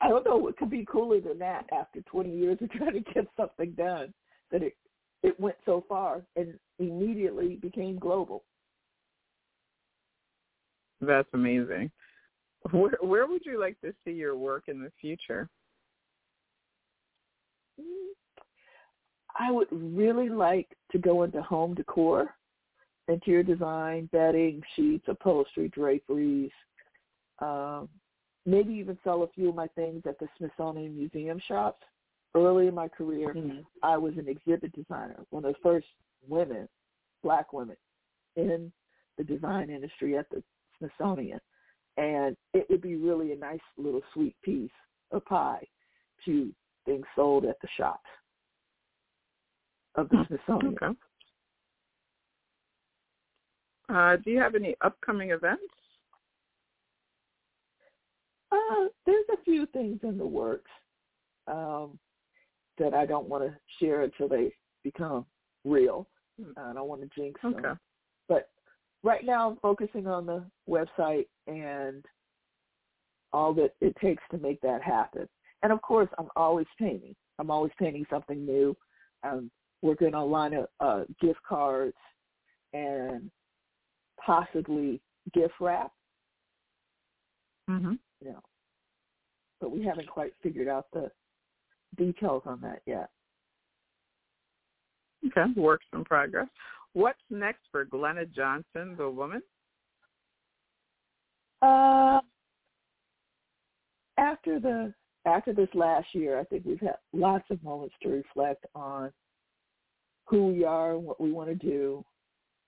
I 0.00 0.08
don't 0.08 0.26
know 0.26 0.36
what 0.36 0.56
could 0.56 0.70
be 0.70 0.84
cooler 0.84 1.20
than 1.20 1.38
that 1.38 1.66
after 1.72 2.00
20 2.02 2.30
years 2.30 2.58
of 2.60 2.70
trying 2.72 2.92
to 2.92 3.12
get 3.12 3.26
something 3.36 3.72
done 3.72 4.12
that 4.50 4.62
it 4.62 4.74
it 5.22 5.40
went 5.40 5.56
so 5.64 5.82
far 5.88 6.20
and 6.36 6.52
immediately 6.78 7.56
became 7.56 7.98
global. 7.98 8.44
That's 11.06 11.28
amazing. 11.32 11.90
Where 12.70 12.98
where 13.00 13.26
would 13.26 13.44
you 13.44 13.60
like 13.60 13.80
to 13.82 13.92
see 14.04 14.12
your 14.12 14.36
work 14.36 14.64
in 14.68 14.80
the 14.82 14.90
future? 15.00 15.48
I 19.38 19.50
would 19.50 19.68
really 19.70 20.28
like 20.28 20.68
to 20.92 20.98
go 20.98 21.24
into 21.24 21.42
home 21.42 21.74
decor, 21.74 22.30
interior 23.08 23.42
design, 23.42 24.08
bedding, 24.12 24.62
sheets, 24.76 25.04
upholstery, 25.08 25.68
draperies, 25.68 26.52
um, 27.40 27.88
maybe 28.46 28.72
even 28.74 28.96
sell 29.02 29.24
a 29.24 29.28
few 29.28 29.48
of 29.48 29.54
my 29.54 29.66
things 29.68 30.02
at 30.06 30.18
the 30.18 30.28
Smithsonian 30.38 30.96
Museum 30.96 31.40
shops. 31.46 31.82
Early 32.36 32.66
in 32.66 32.74
my 32.74 32.88
career, 32.88 33.32
mm-hmm. 33.32 33.60
I 33.82 33.96
was 33.96 34.14
an 34.18 34.28
exhibit 34.28 34.72
designer, 34.72 35.24
one 35.30 35.44
of 35.44 35.52
the 35.52 35.58
first 35.62 35.86
women, 36.28 36.68
black 37.22 37.52
women, 37.52 37.76
in 38.34 38.72
the 39.18 39.24
design 39.24 39.70
industry 39.70 40.18
at 40.18 40.28
the 40.30 40.42
Smithsonian. 40.96 41.40
And 41.96 42.36
it 42.52 42.66
would 42.68 42.82
be 42.82 42.96
really 42.96 43.32
a 43.32 43.36
nice 43.36 43.60
little 43.76 44.02
sweet 44.12 44.34
piece 44.42 44.70
of 45.12 45.24
pie 45.24 45.64
to 46.24 46.52
being 46.86 47.02
sold 47.14 47.44
at 47.44 47.56
the 47.62 47.68
shops 47.76 48.08
of 49.94 50.08
the 50.08 50.16
hmm. 50.16 50.22
Smithsonian. 50.28 50.76
Okay. 50.82 50.98
Uh, 53.88 54.16
do 54.24 54.30
you 54.30 54.38
have 54.38 54.54
any 54.54 54.74
upcoming 54.82 55.30
events? 55.30 55.62
Uh, 58.50 58.86
there's 59.04 59.26
a 59.32 59.42
few 59.44 59.66
things 59.66 60.00
in 60.02 60.16
the 60.16 60.26
works 60.26 60.70
um, 61.48 61.98
that 62.78 62.94
I 62.94 63.04
don't 63.04 63.28
want 63.28 63.44
to 63.44 63.54
share 63.78 64.02
until 64.02 64.28
they 64.28 64.52
become 64.82 65.26
real. 65.64 66.08
Hmm. 66.40 66.52
I 66.56 66.72
don't 66.72 66.88
want 66.88 67.02
to 67.02 67.08
jinx 67.20 67.40
okay. 67.44 67.60
them. 67.60 67.78
Right 69.04 69.24
now, 69.24 69.50
I'm 69.50 69.56
focusing 69.58 70.08
on 70.08 70.26
the 70.26 70.44
website 70.68 71.26
and 71.46 72.04
all 73.32 73.54
that 73.54 73.74
it 73.80 73.94
takes 74.02 74.22
to 74.32 74.38
make 74.38 74.60
that 74.62 74.82
happen. 74.82 75.28
And 75.62 75.72
of 75.72 75.80
course, 75.82 76.08
I'm 76.18 76.28
always 76.34 76.66
painting. 76.78 77.14
I'm 77.38 77.50
always 77.50 77.72
painting 77.78 78.06
something 78.10 78.44
new. 78.44 78.76
I'm 79.22 79.50
working 79.82 80.08
on 80.08 80.14
a 80.14 80.24
line 80.24 80.54
of 80.54 80.66
uh, 80.80 81.04
gift 81.20 81.40
cards 81.46 81.96
and 82.72 83.30
possibly 84.24 85.00
gift 85.32 85.54
wrap. 85.60 85.92
Mm-hmm 87.70 87.94
you 88.24 88.32
know, 88.32 88.40
but 89.60 89.70
we 89.70 89.84
haven't 89.84 90.08
quite 90.08 90.32
figured 90.42 90.68
out 90.68 90.86
the 90.92 91.10
details 91.96 92.42
on 92.46 92.60
that 92.62 92.80
yet. 92.86 93.10
Okay, 95.26 95.52
works 95.56 95.86
in 95.92 96.04
progress. 96.04 96.48
What's 96.94 97.18
next 97.28 97.62
for 97.70 97.84
Glenna 97.84 98.24
Johnson, 98.24 98.94
the 98.96 99.10
woman? 99.10 99.42
Uh, 101.60 102.20
after 104.16 104.60
the 104.60 104.94
after 105.26 105.52
this 105.52 105.68
last 105.74 106.06
year, 106.12 106.38
I 106.38 106.44
think 106.44 106.64
we've 106.64 106.80
had 106.80 106.96
lots 107.12 107.44
of 107.50 107.62
moments 107.64 107.94
to 108.02 108.10
reflect 108.10 108.64
on 108.74 109.10
who 110.26 110.48
we 110.48 110.64
are, 110.64 110.98
what 110.98 111.20
we 111.20 111.32
want 111.32 111.48
to 111.48 111.54
do, 111.54 112.04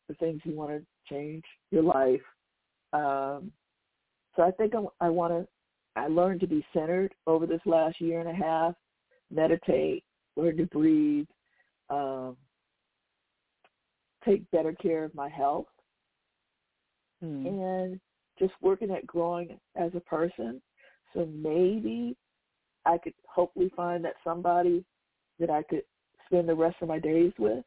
the 0.08 0.14
things 0.14 0.40
you 0.44 0.54
want 0.54 0.70
to 0.70 0.84
change 1.08 1.44
your 1.70 1.82
life. 1.82 2.20
Um, 2.92 3.52
so 4.34 4.42
I 4.42 4.50
think 4.50 4.74
I, 4.74 5.06
I 5.06 5.08
want 5.08 5.32
to 5.34 5.46
I 5.94 6.08
learned 6.08 6.40
to 6.40 6.46
be 6.46 6.66
centered 6.72 7.14
over 7.26 7.46
this 7.46 7.60
last 7.64 8.00
year 8.00 8.20
and 8.20 8.28
a 8.28 8.34
half, 8.34 8.74
meditate, 9.30 10.02
learn 10.36 10.56
to 10.56 10.66
breathe, 10.66 11.26
um, 11.90 12.36
take 14.26 14.48
better 14.50 14.72
care 14.74 15.04
of 15.04 15.14
my 15.14 15.28
health, 15.28 15.66
Hmm. 17.20 17.46
and 17.46 18.00
just 18.38 18.52
working 18.60 18.90
at 18.90 19.06
growing 19.06 19.58
as 19.76 19.94
a 19.94 20.00
person. 20.00 20.60
So 21.14 21.24
maybe 21.26 22.14
I 22.84 22.98
could 22.98 23.14
hopefully 23.26 23.70
find 23.74 24.04
that 24.04 24.16
somebody 24.22 24.84
that 25.38 25.48
I 25.48 25.62
could 25.62 25.84
spend 26.26 26.46
the 26.48 26.54
rest 26.54 26.76
of 26.82 26.88
my 26.88 26.98
days 26.98 27.32
with, 27.38 27.64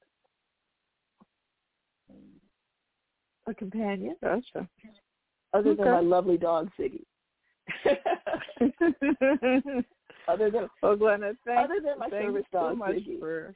a 3.47 3.53
companion, 3.55 4.15
Gotcha. 4.21 4.69
other 5.53 5.73
than 5.75 5.91
my 5.91 5.99
lovely 6.01 6.37
dog 6.37 6.69
Siggy. 6.77 7.05
other 10.27 10.51
than 10.51 10.69
well, 10.83 10.95
Glenna, 10.95 11.33
thanks, 11.45 11.71
other 11.71 11.79
than 11.83 11.99
my 11.99 12.09
service 12.09 12.45
so 12.51 12.59
dog 12.59 12.77
much 12.77 12.95
Ziggy. 12.95 13.19
for 13.19 13.53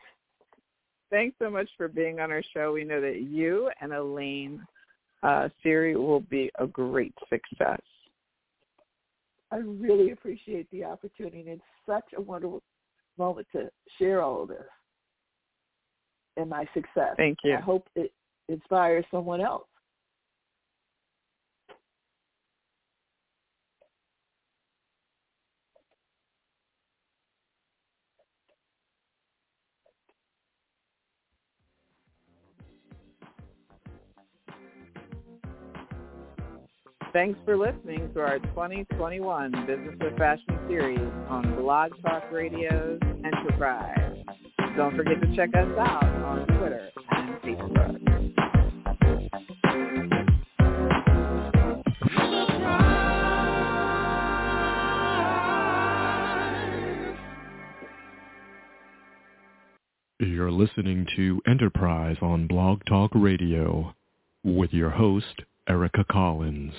thanks 1.14 1.36
so 1.40 1.50
much 1.50 1.70
for 1.78 1.88
being 1.88 2.20
on 2.20 2.32
our 2.32 2.44
show. 2.54 2.74
We 2.74 2.84
know 2.84 3.00
that 3.00 3.22
you 3.22 3.70
and 3.80 3.94
Alaine 3.94 4.66
uh, 5.22 5.48
Seri 5.62 5.96
will 5.96 6.22
be 6.22 6.52
a 6.60 6.66
great 6.66 7.14
success. 7.30 7.80
I 9.52 9.58
really 9.58 10.12
appreciate 10.12 10.68
the 10.72 10.84
opportunity, 10.84 11.42
and 11.42 11.50
it's 11.50 11.62
such 11.86 12.06
a 12.18 12.22
wonderful 12.22 12.64
moment 13.20 13.46
to 13.52 13.70
share 14.00 14.24
all 14.24 14.42
of 14.42 14.50
this 14.50 14.58
and 16.36 16.50
my 16.50 16.66
success. 16.74 17.14
Thank 17.16 17.38
you. 17.44 17.56
I 17.56 17.62
hope 17.62 17.88
it 17.96 18.12
inspires 18.50 19.06
someone 19.12 19.40
else. 19.40 19.68
Thanks 37.14 37.38
for 37.46 37.56
listening 37.56 38.12
to 38.16 38.22
our 38.22 38.40
2021 38.40 39.52
Business 39.68 39.96
of 40.02 40.18
Fashion 40.18 40.58
series 40.68 41.00
on 41.30 41.56
Blog 41.62 41.92
Talk 42.02 42.24
Radio's 42.32 43.00
Enterprise. 43.24 44.18
Don't 44.76 44.98
forget 44.98 45.22
to 45.22 45.36
check 45.36 45.50
us 45.50 45.70
out 45.78 46.04
on 46.04 46.48
Twitter 46.58 46.90
and 47.12 47.36
Facebook. 47.44 48.00
You're 60.20 60.52
listening 60.52 61.06
to 61.16 61.40
Enterprise 61.46 62.18
on 62.24 62.48
Blog 62.48 62.82
Talk 62.86 63.12
Radio 63.14 63.94
with 64.44 64.74
your 64.74 64.90
host, 64.90 65.44
Erica 65.70 66.04
Collins. 66.10 66.74